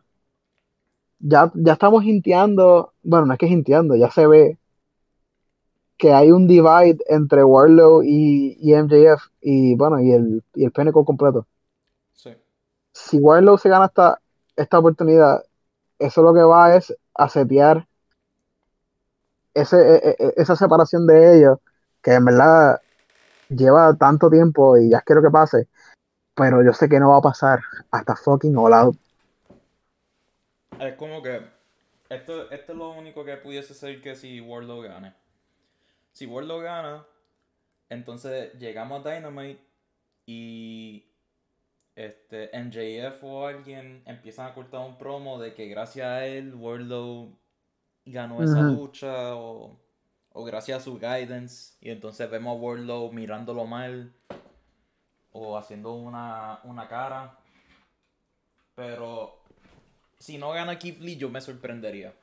[1.19, 4.57] ya, ya estamos hinteando, bueno, no es que hinteando, ya se ve
[5.95, 10.71] que hay un divide entre Warlow y, y MJF y bueno, y el, y el
[10.71, 11.45] Pinnacle completo.
[12.13, 12.31] Sí.
[12.93, 14.19] Si Warlow se gana esta,
[14.55, 15.43] esta oportunidad,
[15.99, 17.87] eso lo que va es a setear
[19.53, 21.59] ese, e- e- esa separación de ellos,
[22.01, 22.81] que en verdad
[23.49, 25.67] lleva tanto tiempo y ya quiero que pase,
[26.37, 28.97] pero yo sé que no va a pasar hasta fucking all out.
[30.79, 31.41] Es como que
[32.09, 35.13] esto, esto es lo único que pudiese ser que si Warlow gane.
[36.13, 37.03] Si Warlow gana,
[37.89, 39.59] entonces llegamos a Dynamite
[40.27, 41.05] y
[41.95, 47.35] este MJF o alguien empiezan a cortar un promo de que gracias a él Warlow
[48.05, 49.79] ganó esa lucha o,
[50.33, 54.13] o gracias a su guidance y entonces vemos a Warlow mirándolo mal
[55.39, 57.37] o haciendo una, una cara.
[58.75, 59.35] Pero
[60.19, 62.13] si no gana Keith Lee, yo me sorprendería.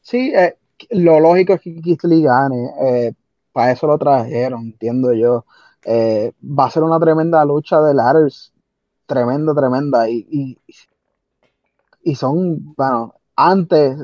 [0.00, 0.56] Sí, eh,
[0.90, 2.70] lo lógico es que Keith Lee gane.
[2.80, 3.12] eh,
[3.52, 5.44] para eso lo trajeron, entiendo yo.
[5.84, 8.52] Eh, va a ser una tremenda lucha de ladders.
[9.06, 10.08] Tremenda, tremenda.
[10.08, 10.58] Y, y,
[12.02, 13.98] y son, bueno, antes,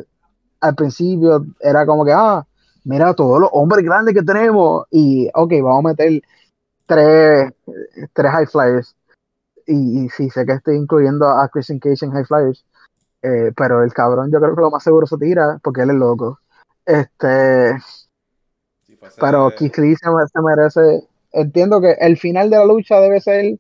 [0.61, 2.47] al principio, era como que, ah,
[2.85, 4.87] mira todos los hombres grandes que tenemos.
[4.91, 6.23] Y, ok, vamos a meter
[6.87, 7.53] tres,
[8.13, 8.97] tres high flyers.
[9.67, 12.65] Y, y sí, sé que estoy incluyendo a Christian Cage en high flyers.
[13.23, 15.97] Eh, pero el cabrón, yo creo que lo más seguro se tira porque él es
[15.97, 16.39] loco.
[16.85, 17.77] Este,
[19.19, 21.09] pero Keith Lee se, se merece.
[21.33, 23.59] Entiendo que el final de la lucha debe ser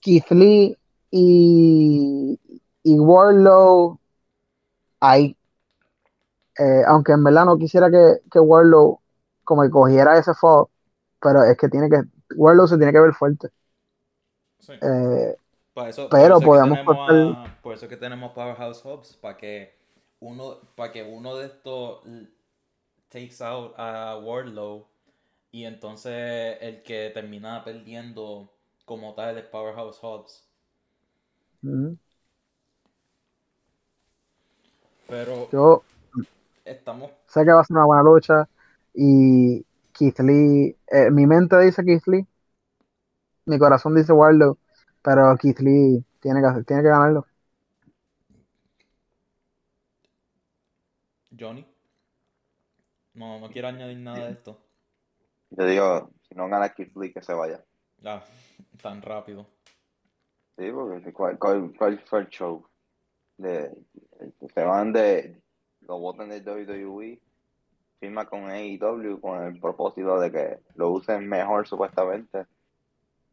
[0.00, 0.76] Keith Lee
[1.10, 2.40] y,
[2.82, 3.98] y Warlow
[5.00, 5.36] ahí.
[6.58, 9.00] Eh, aunque en verdad no quisiera que, que Warlow
[9.42, 10.66] como que cogiera ese fall,
[11.20, 12.02] pero es que tiene que.
[12.36, 13.48] Warlow se tiene que ver fuerte.
[14.58, 14.72] Sí.
[14.80, 15.36] Eh,
[15.74, 19.36] Por eso- pero por eso podemos cortar- a- por eso que tenemos Powerhouse Hobbs, para
[19.36, 19.74] que
[20.20, 22.02] uno, para que uno de estos
[23.08, 24.86] takes out a Wardlow
[25.52, 28.52] y entonces el que termina perdiendo
[28.86, 30.48] como tal es Powerhouse Hobbs.
[31.62, 31.96] mm,
[35.08, 35.82] Pero yo
[36.64, 38.48] estamos, sé que va a ser una buena lucha
[38.94, 42.26] y Keith Lee, eh, mi mente dice Keith Lee,
[43.46, 44.58] mi corazón dice Warlow,
[45.02, 47.26] pero Keith Lee tiene que, tiene que ganarlo.
[51.38, 51.66] Johnny.
[53.14, 54.58] No, no quiero añadir nada de esto.
[55.50, 57.64] Yo digo, si no gana Keith Lee, que se vaya.
[58.04, 58.24] Ah,
[58.82, 59.46] tan rápido.
[60.56, 62.66] Sí, porque ¿cuál, cuál, cuál fue el show?
[63.36, 63.70] De,
[64.54, 65.40] se van de,
[65.80, 67.20] lo votan de WWE,
[68.04, 72.46] firma con AEW con el propósito de que lo usen mejor supuestamente.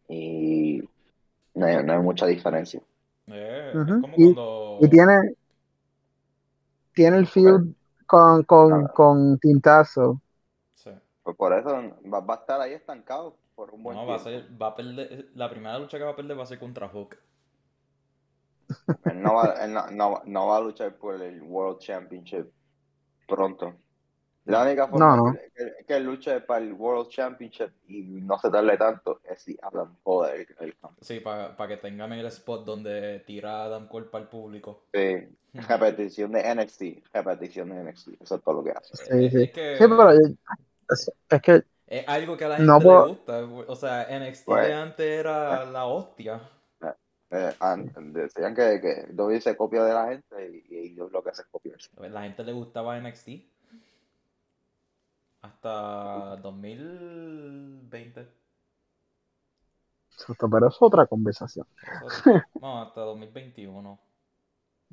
[0.10, 0.82] Y
[1.56, 2.82] No hay, no hay mucha diferencia.
[3.28, 4.80] Eh, como Y, cuando...
[4.80, 5.36] y tiene,
[6.94, 7.74] tiene el feud
[8.06, 10.22] con, con, con Tintazo.
[10.74, 10.92] Sí.
[11.24, 11.70] Pues por eso
[12.14, 14.76] va, va a estar ahí estancado por un buen No, va a ser, va a
[14.80, 17.18] perder, la primera lucha que va a perder va a ser contra Hook.
[19.04, 22.48] Él no va, él no, no- no va a luchar por el World Championship
[23.28, 23.76] pronto.
[24.46, 25.34] La única forma No, no.
[25.56, 29.96] que, que- luche para el World Championship y no se tarde tanto es si Adam
[30.02, 30.98] Cole el, el campeón.
[31.02, 34.86] Sí, para que tengan el spot donde tira a Adam Cole para el público.
[34.94, 36.82] Sí, repetición de NXT,
[37.14, 38.96] repetición de NXT, eso es todo lo que hace.
[38.98, 39.44] Sí, Es- sí.
[39.44, 43.10] Es que Sí, pero es, es que es algo que a la gente No le
[43.10, 43.44] gusta.
[43.68, 46.42] O sea, NXT Pues- de antes era la hostia.
[47.34, 51.24] Eh, an- decían que, que WWE se copia de la gente y, y yo lo
[51.24, 51.90] que hace es copiarse.
[52.10, 53.30] La gente le gustaba NXT.
[55.42, 58.28] Hasta 2020.
[60.14, 61.66] Exacto, pero es otra conversación.
[62.62, 64.00] No, hasta 2021.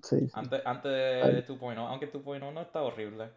[0.03, 0.41] Sí, sí.
[0.41, 3.31] Antes, antes de 2.0, aunque 2.0 no está horrible.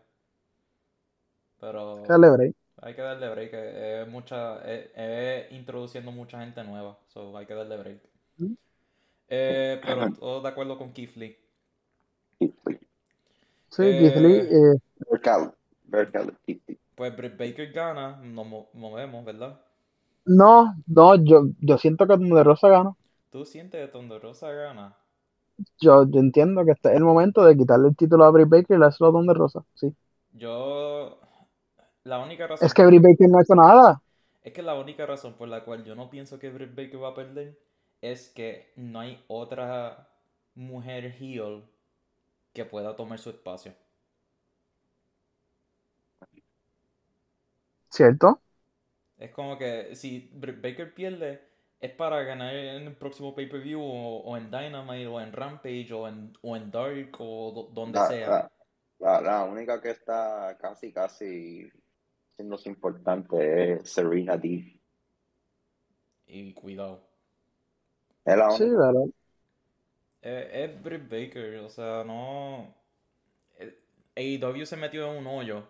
[1.60, 2.56] Pero Dale break.
[2.82, 3.54] hay que darle break.
[3.54, 7.00] Es, mucha, es, es introduciendo mucha gente nueva.
[7.08, 8.02] So hay que darle break.
[8.40, 8.56] Mm.
[9.30, 11.38] Eh, pero todo de acuerdo con Keith Lee.
[13.70, 14.76] Sí, Eh, Keith Lee, eh.
[17.02, 19.60] Pues Britt Baker gana, nos mo- movemos, ¿verdad?
[20.26, 22.96] no, no, yo, yo siento que donde Rosa gana.
[23.32, 24.96] ¿Tú sientes que Thunder Rosa gana?
[25.82, 28.78] Yo, yo entiendo que este es el momento de quitarle el título a Brie Baker
[28.78, 29.64] y dárselo a donde Rosa.
[29.76, 29.94] Sí.
[30.34, 31.20] Yo.
[32.04, 32.68] La única razón.
[32.68, 34.02] Es que Brie Baker no ha hecho nada.
[34.44, 37.10] Es que la única razón por la cual yo no pienso que Britt Baker va
[37.10, 37.60] a perder
[38.02, 40.10] es que no hay otra
[40.56, 41.64] mujer heel
[42.54, 43.74] que pueda tomar su espacio.
[47.92, 48.42] ¿Cierto?
[49.18, 51.42] Es como que si Britt Baker pierde,
[51.80, 56.08] es para ganar en el próximo pay-per-view o, o en Dynamite o en Rampage o
[56.10, 58.32] en, o en Dark o do- donde La, sea.
[58.32, 58.52] la,
[59.00, 61.70] la, la única que está casi, casi
[62.36, 64.82] siéndose importante es Serena D.
[66.26, 67.08] Y cuidado.
[68.26, 69.12] Es la Sí, claro.
[70.22, 72.74] Eh, es Britt Baker, o sea, no.
[73.60, 73.80] eh,
[74.16, 75.68] AEW se metió en un hoyo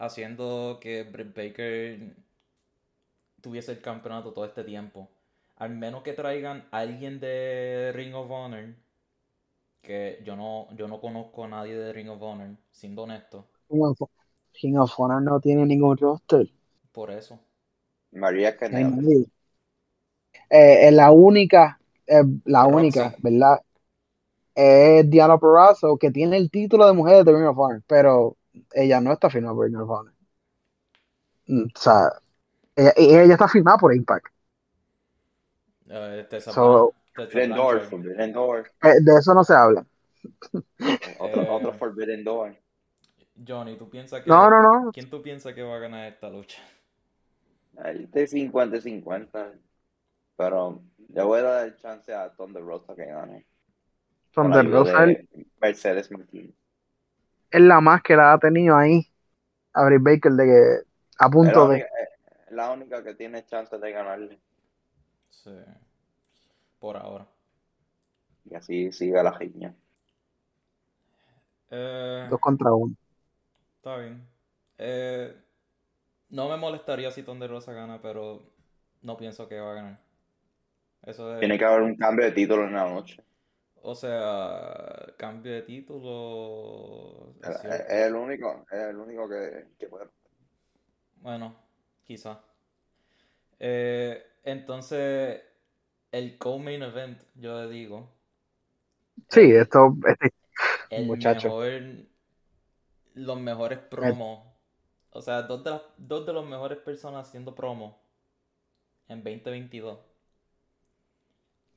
[0.00, 2.16] haciendo que Britt Baker
[3.42, 5.10] tuviese el campeonato todo este tiempo.
[5.56, 8.74] Al menos que traigan a alguien de Ring of Honor,
[9.82, 13.46] que yo no, yo no conozco a nadie de Ring of Honor, siendo honesto,
[14.52, 16.46] King of, Honor no tiene ningún roster.
[16.92, 17.40] por eso.
[18.12, 19.26] María nadie.
[20.48, 22.66] Eh, eh, la única, eh, la Roxy.
[22.66, 23.60] única, ¿verdad?
[24.54, 28.36] Es Diana Perazzo, que tiene el título de mujer de Ring of Honor, pero
[28.72, 30.12] ella no está firmada por Ring of Honor.
[31.46, 32.12] Mm, O sea,
[32.76, 34.26] ella, ella está firmada por Impact.
[36.28, 37.90] Tessa So- Blan- Tessa Forbidden Door, Blanchard.
[37.90, 38.70] Forbidden Door.
[38.82, 39.84] Eh, de eso no se habla.
[41.18, 41.48] Otro, Eh.
[41.50, 42.56] otro Forbidden Door.
[43.46, 44.28] Johnny, ¿tú piensas que...
[44.30, 44.92] No, no, no.
[44.92, 46.62] ¿Quién tú piensas que va a ganar esta lucha?
[47.78, 49.52] Ahí de 50-50.
[50.36, 53.46] Pero le voy a dar el chance a Thunder Rosa que gane.
[54.32, 55.26] Thunder Rosa de
[55.60, 56.54] Mercedes Martínez.
[57.50, 59.06] Es la más que la ha tenido ahí
[59.72, 61.74] a Britt Baker de que a punto la de.
[61.74, 61.88] única,
[62.46, 64.38] es la única que tiene chance de ganarle.
[65.30, 65.50] Sí.
[66.78, 67.26] Por ahora.
[68.44, 69.74] Y así sigue la riña.
[71.70, 72.94] Eh, Dos contra uno.
[73.76, 74.26] está bien.
[74.78, 75.34] Eh,
[76.30, 78.42] no me molestaría si Thunder Rosa gana, pero
[79.02, 80.00] no pienso que va a ganar.
[81.02, 81.40] Eso es...
[81.40, 83.22] Tiene que haber un cambio de título en la noche.
[83.82, 87.34] O sea, cambio de título.
[87.42, 87.86] es Es, cierto.
[87.88, 90.06] es el único, es el único que, que puede.
[91.22, 91.54] Bueno,
[92.04, 92.42] quizá.
[93.58, 95.40] Eh, entonces,
[96.12, 98.10] el co-main event, yo le digo,
[99.30, 100.32] Sí, esto, este,
[100.90, 101.54] el Muchacho.
[101.54, 101.70] mejor,
[103.14, 104.44] los mejores promos.
[105.10, 108.00] O sea, dos de las, dos de las mejores personas haciendo promo
[109.08, 109.98] en 2022.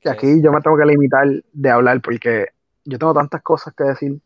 [0.04, 2.48] Que aquí yo me tengo que limitar de hablar porque
[2.86, 4.22] yo tengo tantas cosas que decir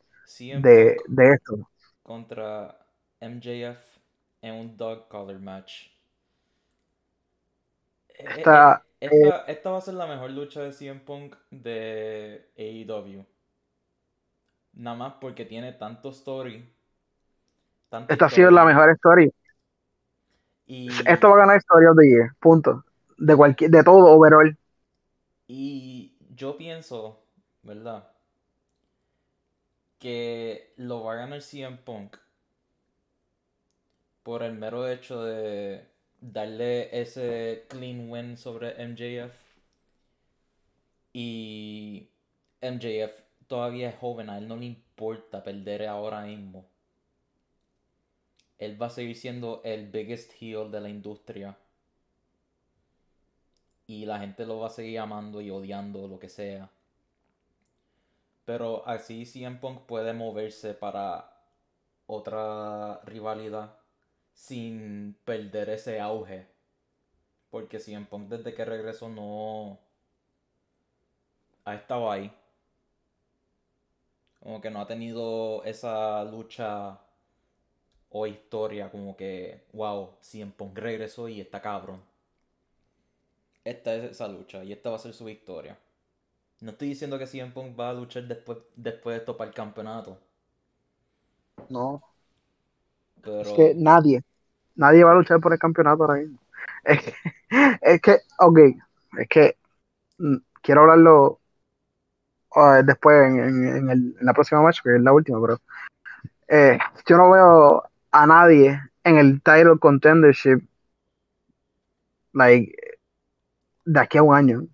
[0.51, 1.69] de, de esto.
[2.03, 2.75] contra
[3.21, 3.99] MJF
[4.41, 5.73] en un dog collar match.
[8.09, 11.35] Eh, eh, Esta, eh, esta, esta va a ser la mejor lucha de CM Punk
[11.51, 13.25] de AEW.
[14.73, 16.73] Nada más porque tiene tanto story.
[18.07, 19.31] esta ha sido la mejor story.
[20.65, 22.83] Y, Esto va a ganar Story of the Year, punto.
[23.17, 24.55] De cualquier, de todo overall.
[25.47, 27.23] Y yo pienso,
[27.63, 28.09] ¿verdad?
[29.99, 32.17] Que lo va a ganar CM Punk
[34.23, 35.87] por el mero hecho de
[36.19, 39.33] darle ese clean win sobre MJF
[41.13, 42.09] Y
[42.61, 46.65] MJF todavía es joven, a él no le importa perder ahora mismo.
[48.57, 51.57] Él va a seguir siendo el biggest heel de la industria.
[53.87, 56.69] Y la gente lo va a seguir amando y odiando, lo que sea.
[58.45, 61.33] Pero así CM Punk puede moverse para
[62.05, 63.77] otra rivalidad
[64.33, 66.47] sin perder ese auge.
[67.49, 69.79] Porque CM Punk desde que regresó no
[71.65, 72.31] ha estado ahí.
[74.41, 76.99] Como que no ha tenido esa lucha
[78.09, 82.01] o historia como que, wow, CM Punk regresó y está cabrón.
[83.67, 85.77] Esta es esa lucha y esta va a ser su victoria.
[86.61, 89.53] No estoy diciendo que CM Punk va a luchar después, después de esto para el
[89.53, 90.17] campeonato.
[91.67, 92.01] No.
[93.21, 93.41] Pero...
[93.41, 94.23] Es que nadie,
[94.75, 96.39] nadie va a luchar por el campeonato ahora mismo.
[96.85, 97.13] Es que,
[97.81, 98.59] es que ok,
[99.19, 99.57] es que
[100.17, 101.41] mm, quiero hablarlo
[102.55, 105.59] uh, después en, en, en, el, en, la próxima match, que es la última, pero
[106.47, 110.63] eh, yo no veo a nadie en el title contendership
[112.31, 112.86] like
[113.87, 114.67] de aquí a un año.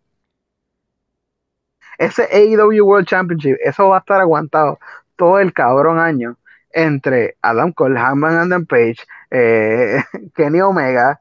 [1.98, 4.80] Ese AEW World Championship, eso va a estar aguantado
[5.16, 6.38] todo el cabrón año
[6.72, 8.98] entre Adam Cole, Hangman Adam Page,
[9.32, 9.98] eh,
[10.36, 11.20] Kenny Omega,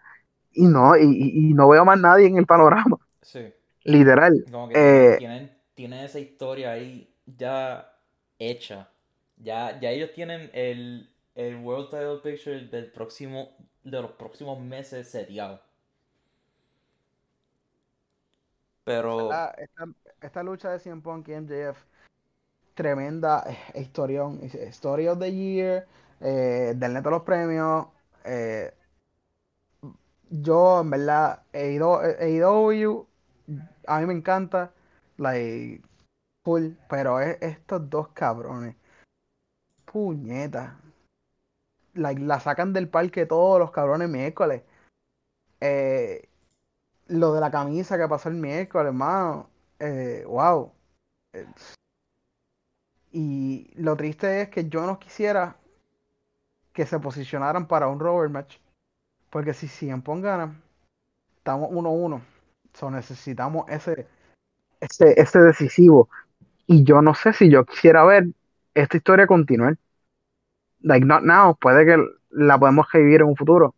[0.53, 2.99] y no, y, y, no veo más nadie en el panorama.
[3.22, 3.53] Sí.
[3.84, 4.47] Literal.
[4.51, 7.95] Como que Eh, tienen, tienen esa historia ahí ya
[8.38, 8.90] hecha.
[9.36, 15.09] Ya, ya ellos tienen el, el World Title Picture del próximo, de los próximos meses
[15.11, 15.62] seriado.
[18.85, 19.30] Pero
[20.20, 21.78] esta, lucha de CM Punk y MJF,
[22.74, 25.87] tremenda eh, historión, Story of the Year,
[26.20, 27.87] eh, del neto los premios.
[28.24, 28.72] Eh,
[30.30, 33.07] yo, en verdad, he ido
[33.87, 34.72] a mí me encanta,
[35.18, 35.83] like,
[36.45, 38.76] full, pero es, estos dos cabrones,
[39.85, 40.78] puñeta,
[41.95, 44.62] la sacan del parque todos los cabrones miércoles.
[45.61, 46.28] Eh,
[47.12, 49.48] lo de la camisa que pasó el miércoles, hermano,
[49.78, 50.72] eh, wow.
[51.32, 51.46] Eh,
[53.12, 55.56] y lo triste es que yo no quisiera
[56.72, 58.56] que se posicionaran para un Robert match.
[59.28, 60.58] Porque si CM Punk gana,
[61.36, 62.20] estamos 1-1.
[62.72, 64.06] So necesitamos ese,
[64.80, 66.08] ese, ese decisivo.
[66.66, 68.28] Y yo no sé si yo quisiera ver
[68.74, 69.76] esta historia continuar.
[70.80, 73.74] Like not now, puede que la podemos revivir en un futuro.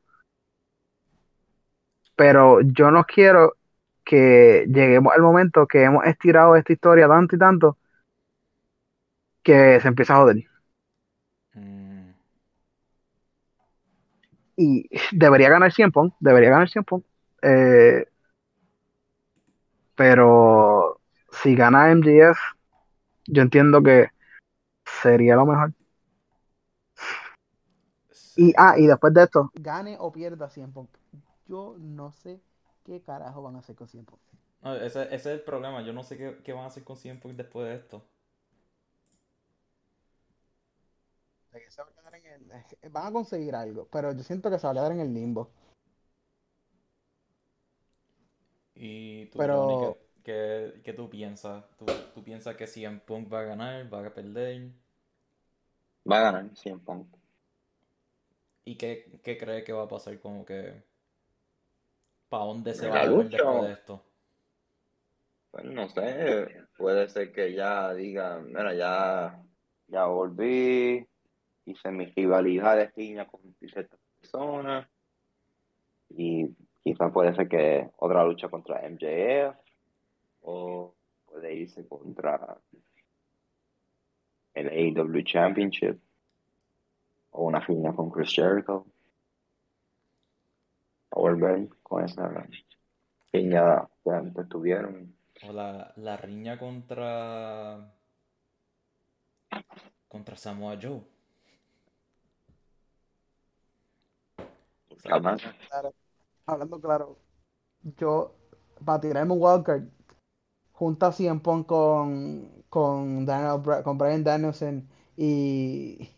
[2.16, 3.56] Pero yo no quiero
[4.04, 7.78] que lleguemos al momento que hemos estirado esta historia tanto y tanto
[9.42, 10.36] que se empieza a joder.
[11.54, 12.10] mm,
[14.56, 17.04] Y debería ganar 100 Punk, debería ganar 100 Punk.
[17.42, 18.06] Eh,
[19.94, 21.00] pero
[21.30, 22.38] si gana MGF,
[23.26, 24.08] yo entiendo que
[24.84, 25.72] sería lo mejor.
[28.36, 30.90] Y, ah, y después de esto, gane o pierda 100 Punk.
[31.46, 32.40] Yo no sé
[32.84, 34.20] qué carajo van a hacer con 100 Punk.
[34.62, 35.82] No, ese, ese es el problema.
[35.82, 38.02] Yo no sé qué, qué van a hacer con CM Punk después de esto.
[42.90, 45.50] Van a conseguir algo, pero yo siento que se va a quedar en el limbo.
[48.74, 51.64] Y tú, Pero- Johnny, ¿qué, qué, qué tú piensas?
[51.76, 54.70] ¿Tú, tú piensas que CM Punk va a ganar, va a perder?
[56.10, 57.06] Va a ganar 100 Punk.
[58.64, 60.18] ¿Y qué, qué cree que va a pasar?
[60.20, 60.82] Como que...
[62.34, 64.02] ¿Para dónde se va a después de esto?
[65.52, 69.40] Pues no sé, puede ser que ya digan, mira, ya,
[69.86, 71.06] ya volví,
[71.64, 74.88] hice mi rivalidad de piña con ciertas personas,
[76.08, 76.48] y
[76.82, 79.56] quizás puede ser que otra lucha contra MJF,
[80.42, 80.92] o
[81.26, 82.58] puede irse contra
[84.54, 86.00] el AEW Championship,
[87.30, 88.86] o una piña con Chris Jericho,
[91.24, 92.28] volver con esa
[93.30, 95.16] piña que antes tuvieron.
[95.48, 97.92] O la, la riña contra...
[100.08, 101.02] Contra Samoa Joe.
[105.02, 105.42] Jamás.
[106.46, 107.16] Hablando claro,
[107.98, 108.34] yo,
[108.84, 109.84] para tirarme un wildcard,
[110.72, 116.10] junta 100 Punk con, con, Daniel, con Brian Danielson y,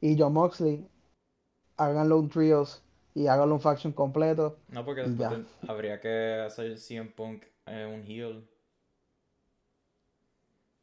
[0.00, 0.88] y John Moxley,
[1.76, 4.58] háganlo un trios y háganlo un faction completo.
[4.68, 8.48] No, porque después habría que hacer CM Punk eh, un heel.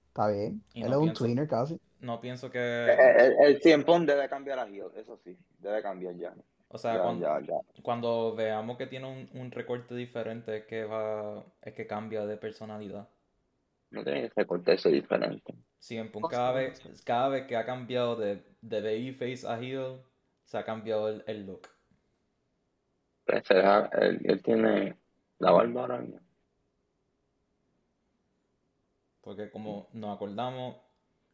[0.08, 0.64] Está bien.
[0.74, 1.80] Y Él no es un tweener casi.
[2.00, 2.60] No pienso que...
[2.60, 6.34] el, el 100 Punk debe cambiar a heel, eso sí, debe cambiar ya.
[6.68, 7.82] O sea, Ya, cuando, ya, ya.
[7.84, 11.44] cuando veamos que tiene un, un recorte diferente es que va...
[11.62, 13.10] Es que cambia de personalidad.
[13.92, 15.54] No tiene que recortarse diferente.
[15.80, 20.02] CM Punk cada vez, cada vez que ha cambiado de, de babyface a heel,
[20.44, 21.68] se ha cambiado el, el look.
[23.28, 24.98] Él, tiene
[25.40, 26.20] la barba ahora mismo.
[29.22, 30.78] Porque como nos acordamos,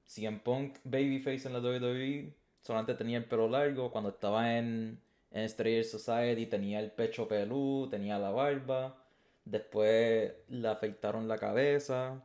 [0.05, 3.91] CM Punk babyface en la WWE solamente tenía el pelo largo.
[3.91, 8.97] Cuando estaba en, en Strayer Society tenía el pecho peludo, tenía la barba.
[9.43, 12.23] Después le afeitaron la cabeza.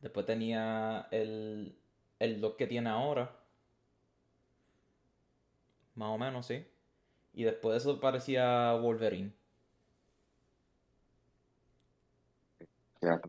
[0.00, 1.76] Después tenía el,
[2.18, 3.36] el look que tiene ahora.
[5.94, 6.64] Más o menos, sí.
[7.36, 9.32] Y después de eso parecía Wolverine.
[13.00, 13.20] Ya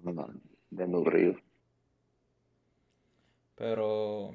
[0.72, 1.36] desnutrido.
[3.56, 4.34] Pero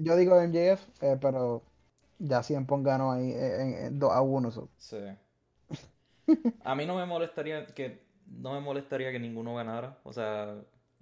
[0.00, 1.62] Yo digo MJF, eh, pero
[2.18, 4.50] ya CM Punk ganó ahí eh, en, en 2 a 1.
[4.50, 4.68] so.
[4.78, 4.98] Sí.
[6.62, 9.98] A mí no me molestaría que no me molestaría que ninguno ganara.
[10.04, 10.56] O sea,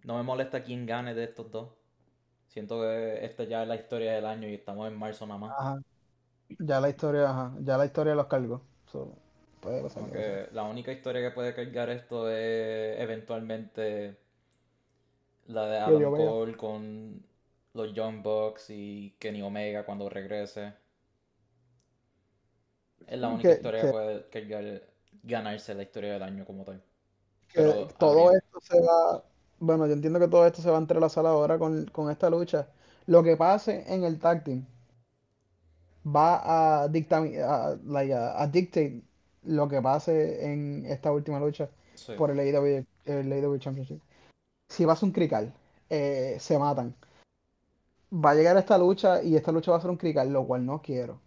[0.05, 1.73] no me molesta quién gane de estos dos.
[2.49, 5.57] Siento que esta ya es la historia del año y estamos en marzo nada más.
[5.59, 5.83] Ajá.
[6.59, 8.63] Ya la historia, ajá, ya la historia los cargó.
[8.91, 9.13] So,
[9.61, 10.03] puede pasar
[10.53, 14.17] la única historia que puede cargar esto es eventualmente
[15.47, 16.17] la de Adam.
[16.17, 17.23] Cole con
[17.75, 20.75] los Young Bucks y Kenny Omega cuando regrese.
[23.07, 24.83] Es la única Que- historia que- que puede cargar,
[25.23, 26.83] ganarse la historia del año como tal.
[27.55, 29.23] Pero todo habría- esto se va,
[29.59, 32.69] bueno, yo entiendo que todo esto se va a entrelazar ahora con, con esta lucha.
[33.07, 34.65] Lo que pase en el tag team
[36.05, 39.03] va a dictami- a, like, a- a dictate
[39.45, 42.13] lo que pase en esta última lucha Sí.
[42.17, 44.01] por el AEW, el AEW Championship.
[44.69, 45.53] Si pasa un crical,
[45.91, 46.95] eh, se matan.
[48.13, 50.65] Va a llegar esta lucha y esta lucha va a ser un crical, lo cual
[50.67, 51.19] no quiero.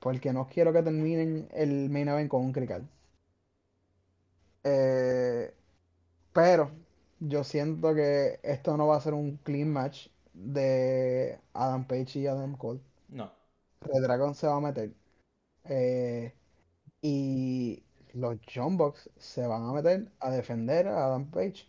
[0.00, 2.86] Porque no quiero que terminen el main event con un crical.
[4.64, 5.52] Eh,
[6.32, 6.70] pero
[7.20, 12.26] yo siento que esto no va a ser un clean match de Adam Page y
[12.26, 12.80] Adam Cole.
[13.84, 14.92] Red Dragon se va a meter.
[15.64, 16.34] Eh,
[17.02, 21.66] y los John Bucks se van a meter a defender a Adam Page.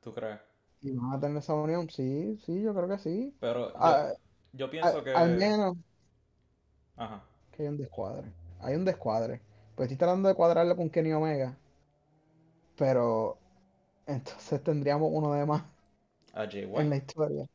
[0.00, 0.40] ¿Tú crees?
[0.80, 1.88] Y van a tener esa unión.
[1.90, 3.34] Sí, sí, yo creo que sí.
[3.40, 4.12] Pero yo, Ah,
[4.52, 5.10] yo a- pienso que...
[5.14, 5.76] Al menos
[6.96, 7.22] Ajá.
[7.50, 8.32] que hay un descuadre.
[8.60, 9.40] Hay un descuadre.
[9.74, 11.56] Pues estoy tratando de cuadrarlo con Kenny Omega.
[12.76, 13.38] Pero
[14.06, 15.64] entonces tendríamos uno de más
[16.34, 17.46] A Jay en la historia.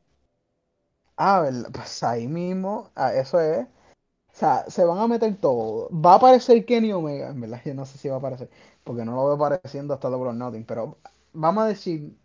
[1.22, 1.46] Ah.
[1.72, 3.66] Pues ahí mismo, ah, eso es.
[3.66, 5.90] O sea, se van a meter todo.
[5.90, 8.50] Va a aparecer Kenny Omega, en verdad, yo no sé si va a aparecer,
[8.84, 10.98] porque no lo veo apareciendo hasta Double or Nothing, pero
[11.34, 12.16] vamos a decir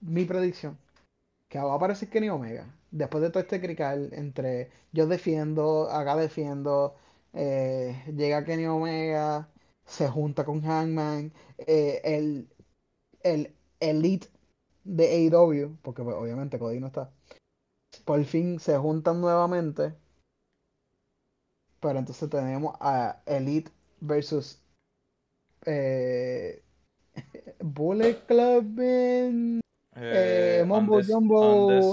[0.00, 0.78] mi predicción,
[1.48, 6.16] que va a aparecer Kenny Omega, después de todo este crical entre yo defiendo, acá
[6.16, 6.96] defiendo,
[7.34, 9.48] eh, llega Kenny Omega,
[9.86, 12.48] se junta con Hangman, eh, el,
[13.22, 14.28] el Elite
[14.84, 17.10] de AEW, porque pues, obviamente Cody no está,
[18.04, 19.94] por fin se juntan nuevamente.
[21.80, 23.70] Pero entonces tenemos a Elite
[24.00, 24.60] versus
[25.66, 26.62] eh,
[27.60, 29.60] Bullet Club en
[29.96, 31.40] Eh, Eh, Mumbo Undis- Jumbo.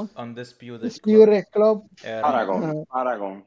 [0.03, 0.81] Undis- Undisputed Club.
[0.91, 2.85] Disputed Club Era, Paragon.
[2.85, 3.45] Paragon.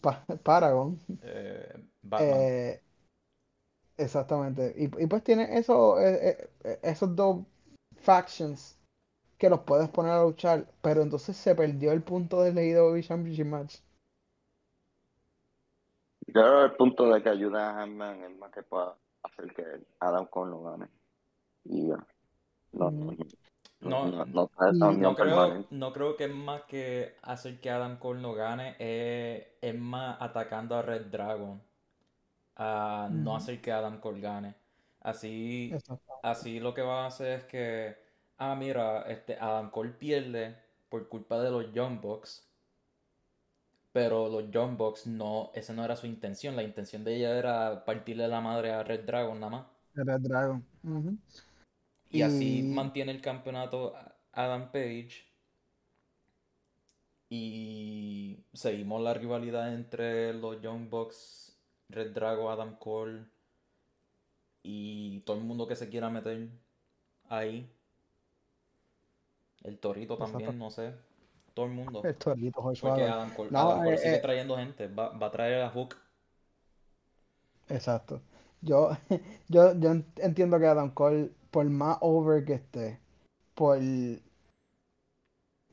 [0.00, 0.98] Pa- Paragon.
[1.22, 2.38] eh, Batman.
[2.40, 2.80] Eh,
[3.96, 4.74] exactamente.
[4.76, 7.44] Y, y pues tiene eso, eh, eh, esos dos
[7.96, 8.76] factions
[9.40, 10.68] que los puedes poner a luchar.
[10.82, 13.76] Pero entonces se perdió el punto del AEW Championship Match.
[16.26, 19.52] Yo creo que el punto de que ayuda a Hangman es más que para hacer
[19.54, 19.64] que
[20.00, 20.88] Adam Cole lo gane.
[21.64, 22.06] Y ya.
[22.72, 23.12] No, no,
[23.80, 25.68] No, no, no, no trae esa no unión No creo, permanente.
[25.70, 30.16] no creo que es más que hacer que Adam Cole no gane, es, es más
[30.20, 31.62] atacando a Red Dragon,
[32.56, 34.54] a no hacer que Adam Cole gane.
[35.00, 35.82] Así,
[36.22, 37.96] así lo que va a hacer es que,
[38.40, 40.56] ah, mira, este Adam Cole pierde
[40.88, 42.44] por culpa de los Young Bucks,
[43.92, 47.84] pero los Young Bucks no, esa no era su intención, la intención de ella era
[47.84, 49.66] partirle la madre a Red Dragon nada más.
[49.94, 50.64] Red Dragon.
[50.84, 51.16] Ujú.
[52.10, 53.94] Y así Y- mantiene el campeonato
[54.32, 55.26] Adam Page.
[57.28, 61.56] Y seguimos la rivalidad entre los Young Bucks,
[61.88, 63.24] Red Dragon, Adam Cole
[64.62, 66.48] y todo el mundo que se quiera meter
[67.28, 67.70] ahí.
[69.64, 70.94] El Torito también, no sé.
[71.54, 72.02] Todo el mundo.
[72.04, 73.04] El Torito, Joshua Porque.
[73.04, 74.20] Adam Cole, No, Adam Cole eh, sigue eh.
[74.20, 74.86] trayendo gente.
[74.88, 75.96] Va, va a traer a Hook.
[77.68, 78.20] Exacto.
[78.62, 78.90] Yo,
[79.48, 83.00] yo, yo en- entiendo que Adam Cole, por más over que esté,
[83.54, 83.78] por,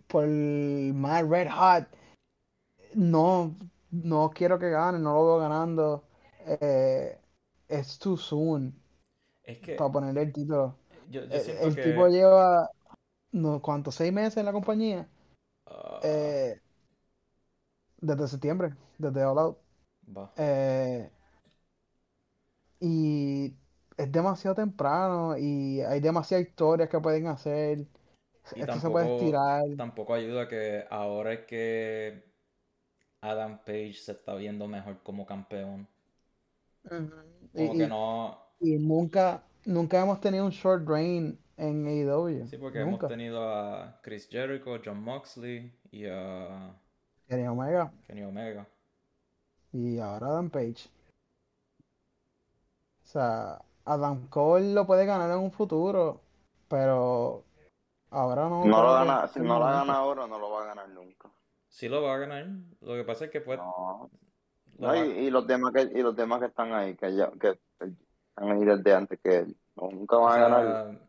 [0.08, 1.88] por más red hot,
[2.94, 3.56] no,
[3.92, 6.04] no quiero que gane, no lo veo ganando.
[6.46, 7.18] Eh,
[7.68, 8.74] es too soon
[9.44, 10.76] Es que para ponerle el título.
[11.10, 12.70] yo, yo El, siento el que tipo lleva
[13.38, 13.96] no, ¿cuántos?
[13.96, 15.08] ¿Seis meses en la compañía?
[15.66, 16.60] Ah, Eh,
[18.02, 19.58] desde septiembre, desde All Out.
[20.38, 21.10] Eh,
[22.80, 23.56] y
[23.98, 27.88] es demasiado temprano y hay demasiadas historias que pueden hacer.
[28.56, 29.64] Y Esto se puede tampoco, estirar.
[29.76, 32.24] tampoco ayuda que ahora es que
[33.22, 35.88] Adam Page se está viendo mejor como campeón.
[37.56, 38.38] Como Y, que no.
[38.60, 42.48] y nunca, nunca hemos tenido un short reign en AEW.
[42.48, 43.08] Sí, porque hemos Nunca.
[43.08, 46.74] tenido a Chris Jericho, John Moxley y a
[47.28, 47.92] Kenny Omega.
[48.08, 48.68] Kenny Omega.
[49.74, 50.90] Y ahora Adam Page.
[53.04, 56.22] O sea, Adam Cole lo puede ganar en un futuro,
[56.68, 57.44] pero
[58.12, 60.68] ahora no No lo que gana, si no lo gana ahora, no lo va a
[60.68, 61.30] ganar nunca.
[61.70, 62.46] Sí lo va a ganar.
[62.82, 64.10] Lo que pasa es que pues No.
[64.80, 67.60] lo No, y, los demás que, y los demás que están ahí, que ya, que
[67.80, 67.98] están
[68.52, 71.00] ahí desde antes que él, nunca O van a ganar.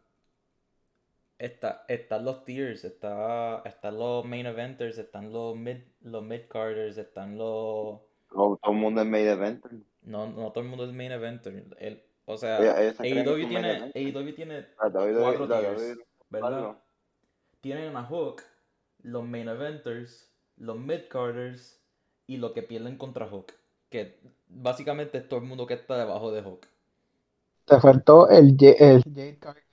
[1.39, 6.99] Está, están los tiers, está, están los main eventers, están los mid, los mid carders,
[6.99, 9.72] están los Todo, todo el mundo es main eventer.
[10.03, 11.64] no, no todo el mundo es main eventer.
[11.78, 13.91] El, o sea, AEW tiene.
[13.95, 16.76] AEW tiene La WWE cuatro tiers, ¿verdad?
[17.61, 18.43] Tienen a Hook,
[19.03, 21.80] los main eventers, los mid carders
[22.26, 23.53] y los que pierden contra Hook.
[23.91, 26.66] Que básicamente es todo el mundo que está debajo de Hook.
[27.66, 29.67] Te faltó el, el Jade tío.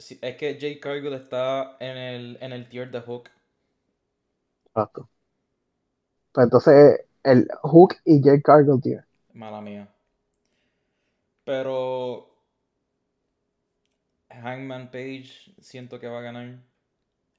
[0.00, 3.30] Sí, es que Jay Cargill está en el, en el tier de Hook.
[4.64, 5.08] Exacto.
[6.32, 9.00] Pues entonces, el Hook y Jade Cargill, tío.
[9.34, 9.88] Mala mía.
[11.44, 11.76] Pero
[14.30, 16.60] Hangman Page siento que va a ganar.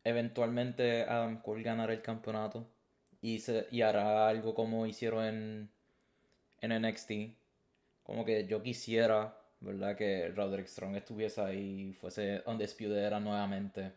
[0.06, 2.68] Eventualmente Adam Cole ganará el campeonato.
[3.22, 5.72] Y, se, y hará algo como hicieron en,
[6.62, 7.38] en NXT.
[8.04, 9.96] Como que yo quisiera, ¿verdad?
[9.98, 13.94] Que Roderick Strong estuviese ahí y fuese Undisputed Era nuevamente.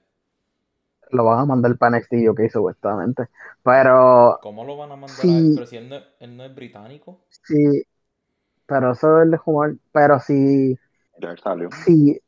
[1.11, 3.29] Lo van a mandar para NXT, yo que supuestamente.
[3.63, 5.51] Pero ¿Cómo lo van a mandar a él?
[5.51, 7.25] sí, Pero si él no, él no es británico.
[7.47, 7.85] sí,
[8.67, 9.75] pero eso es de jugar.
[9.93, 10.79] Pero si,
[11.21, 11.77] Ya salió.
[11.87, 12.21] si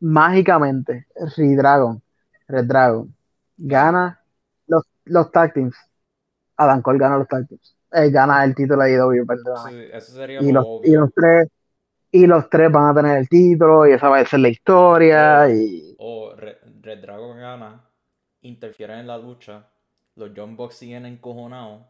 [0.00, 1.06] mágicamente
[1.36, 2.02] Red Dragon,
[2.48, 3.16] Red Dragon
[3.58, 4.20] Gana.
[4.68, 5.76] los, los tag teams,
[6.58, 7.76] Adam Cole gana los tag teams.
[7.92, 9.72] Eh, gana el título de IW, perdóname.
[9.72, 11.48] Sí, eso sería Y lo los, y los tres,
[12.14, 15.48] y los tres van a tener el título, y esa va a ser la historia,
[15.48, 17.90] O, y o Red, Red Dragon gana,
[18.42, 19.68] interfieren en la lucha,
[20.16, 21.82] los John Bucks siguen encojonados,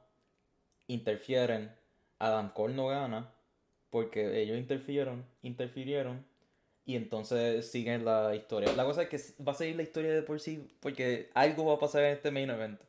[0.88, 1.72] interfieren,
[2.18, 3.32] Adam Cole no gana,
[3.90, 6.26] porque ellos interfirieron, interfirieron,
[6.86, 8.74] y entonces siguen la historia.
[8.74, 11.74] La cosa es que va a seguir la historia de por sí, porque algo va
[11.74, 12.80] a pasar en este main event.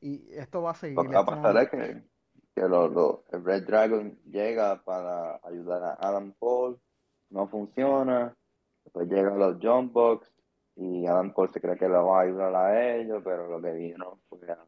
[0.00, 1.08] y esto va a Lo seguir.
[1.08, 2.02] que va a pasar es que,
[2.60, 6.78] que lo- lo- el Red Dragon llega para ayudar a Adam Cole,
[7.30, 8.36] no funciona,
[8.84, 10.32] después llegan los John Bucks
[10.76, 13.72] y Adam Cole se cree que lo va a ayudar a ellos, pero lo que
[13.72, 14.58] vino fue a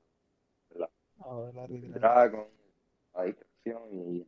[0.76, 2.01] la a ver, la Red Dragon.
[2.01, 2.47] Dragon,
[3.14, 4.26] la distracción y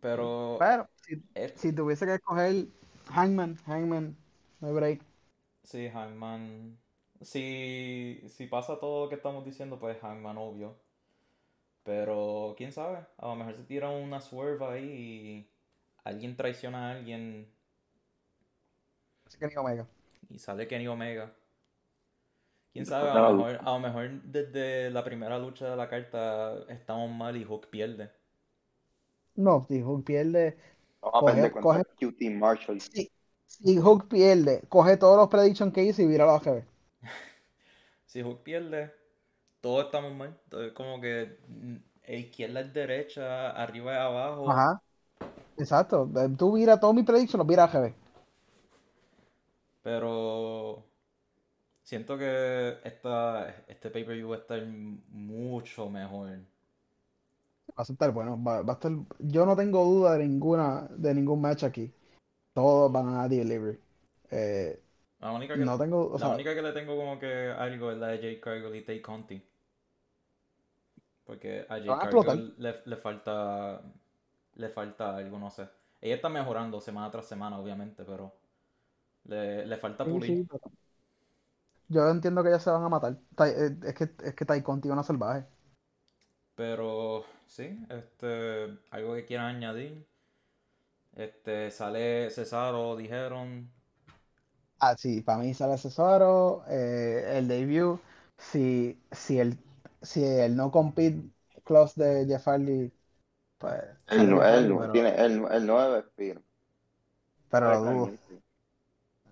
[0.00, 2.66] Pero Pero si, es, si tuviese que escoger
[3.10, 4.16] Hangman, Hangman,
[4.60, 5.02] no hay break.
[5.62, 6.78] sí, Hangman,
[7.22, 10.76] si, si pasa todo lo que estamos diciendo, pues Hangman obvio.
[11.88, 15.50] Pero quién sabe, a lo mejor se tira una swerve ahí y
[16.04, 17.48] alguien traiciona a alguien
[19.26, 19.86] Así ni Omega.
[20.30, 21.34] y sale Kenny Omega.
[22.72, 25.88] Quién sabe, a la lo mejor, a lo mejor desde la primera lucha de la
[25.88, 28.10] carta estamos mal y Hook pierde.
[29.36, 30.58] No, si Hook pierde,
[31.02, 32.80] Vamos a coge, coge, QT Marshall.
[32.80, 33.10] si,
[33.46, 36.64] si Hook pierde, coge todos los predictions que hice y vira a AGB.
[38.06, 38.92] Si Hook pierde,
[39.60, 40.38] todos estamos mal.
[40.44, 41.76] Entonces, como que mm,
[42.14, 44.50] izquierda es derecha, arriba es abajo.
[44.50, 44.82] Ajá,
[45.58, 46.10] exacto.
[46.16, 47.94] Eh, Tú vira todos mis predictions, los vira a AGB.
[49.82, 50.84] Pero
[51.82, 56.40] siento que esta, este pay-per-view va a estar mucho mejor.
[57.78, 61.14] Va a estar bueno, va, va a estar, yo no tengo duda de ninguna, de
[61.14, 61.92] ningún match aquí.
[62.52, 63.78] Todos van a delivery.
[64.30, 64.82] Eh,
[65.20, 67.90] La única que, no tengo, o la sea, única que le tengo como que algo
[67.92, 69.42] es la de Jay Cargill y Tay Conti.
[71.24, 71.98] Porque a Jay a.
[71.98, 73.82] Cargill le, le falta
[74.56, 75.68] le falta algo, no sé.
[76.00, 78.34] Ella está mejorando semana tras semana, obviamente, pero
[79.24, 80.42] le, le falta pulir.
[80.42, 80.70] sí, pero
[81.88, 83.18] yo entiendo que ellas se van a matar.
[83.46, 85.46] Eh, Es que, es que Tai Conti es una salvaje.
[86.54, 90.06] Pero sí, este, algo que quieran añadir.
[91.14, 93.70] Este, sale Cesaro, dijeron.
[94.80, 98.00] Ah, sí, para mí sale Cesaro, eh, el debut.
[98.38, 99.58] Si, si, el,
[100.02, 101.22] si el no compete
[101.64, 102.92] clause de Jeff Hardy,
[103.58, 103.74] pues
[104.08, 106.40] El, el, pero tiene, el, el 9 expira.
[107.50, 108.10] pero lo Para dudo.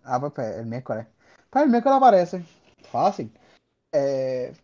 [0.05, 1.07] Ah, pues, pues, el miércoles.
[1.51, 2.45] Pues el miércoles aparece.
[2.91, 3.31] Fácil.
[3.93, 4.55] Eh,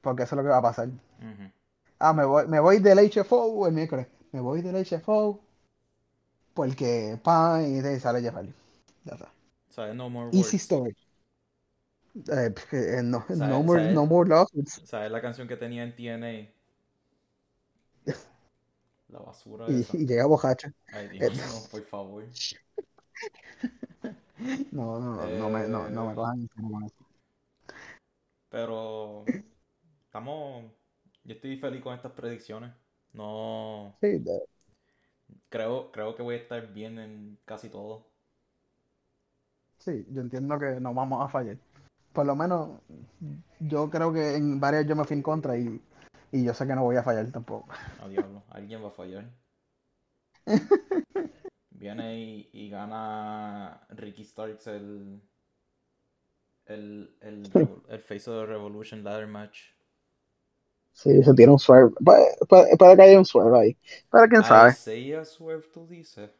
[0.00, 0.88] porque eso es lo que va a pasar.
[2.00, 4.06] Ah, me voy, me voy del HFO el miércoles.
[4.32, 5.40] Me voy del HFO
[6.54, 8.54] porque pan y sale Jeff Hardy.
[9.04, 9.39] Ya está.
[9.94, 10.62] No more Easy words.
[10.62, 10.96] story.
[12.14, 13.94] Eh, eh, no, ¿Sabes- no more, sabes?
[13.94, 14.82] no more lawsuits.
[14.84, 16.50] ¿Sabes la canción que tenía en TNA?
[19.08, 19.96] La basura Y, esa.
[19.96, 20.72] y llega bojacha.
[20.92, 21.42] Ay, Dios, Eh.
[21.46, 22.24] no, por favor.
[24.72, 26.48] No, no, no, no me, no, no me cojan.
[28.48, 29.24] Pero
[30.06, 30.64] estamos.
[31.24, 32.72] Yo estoy feliz con estas predicciones.
[33.12, 33.94] No.
[34.00, 34.42] Sí, de-
[35.50, 38.06] Creo, creo que voy a estar bien en casi todo.
[39.80, 41.56] Sí, yo entiendo que no vamos a fallar.
[42.12, 42.70] Por lo menos,
[43.60, 45.80] yo creo que en varias yo me fui en contra y,
[46.32, 47.68] y yo sé que no voy a fallar tampoco.
[48.02, 49.24] A diablo, alguien va a fallar.
[51.70, 55.20] Viene y, y gana Ricky Starks el.
[56.66, 57.50] El, el,
[57.88, 59.58] el Face of the Revolution Ladder Match.
[60.92, 61.92] Sí, se tiene un swerve.
[62.04, 63.76] Puede, puede- puede que haya un swerve ahí.
[64.10, 64.70] Pero quién sabe.
[64.70, 66.30] Isaiah Swerve, tú dices.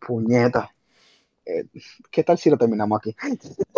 [0.00, 0.73] Puñeta.
[1.46, 1.64] Eh,
[2.10, 3.14] ¿qué tal si lo terminamos aquí?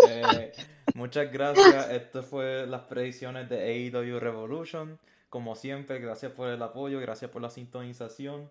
[0.08, 0.52] Eh,
[0.94, 1.90] muchas gracias.
[1.90, 3.60] Esto fue las predicciones de
[3.92, 4.98] AEW Revolution.
[5.28, 8.50] Como siempre, gracias por el apoyo, gracias por la sintonización.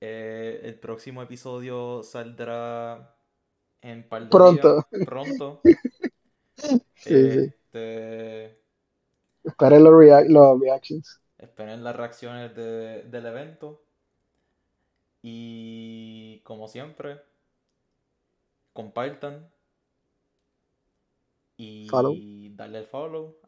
[0.00, 3.14] Eh, el próximo episodio saldrá
[3.82, 4.86] en par de Pronto.
[4.92, 5.04] días.
[5.06, 5.60] Pronto.
[6.54, 7.38] Sí, sí.
[7.74, 8.58] Este,
[9.42, 11.20] Esperen los, rea- los reactions.
[11.38, 13.82] esperen las reacciones de- del evento.
[15.22, 17.20] Y como siempre,
[18.74, 19.50] compartan.
[21.56, 22.14] Y Follow.
[22.50, 23.38] darle el follow.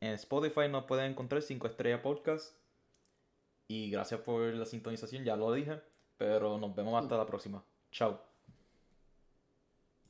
[0.00, 2.56] En Spotify nos pueden encontrar 5 estrellas podcast.
[3.68, 5.80] Y gracias por la sintonización, ya lo dije.
[6.16, 7.64] Pero nos vemos hasta la próxima.
[7.92, 8.31] Chao.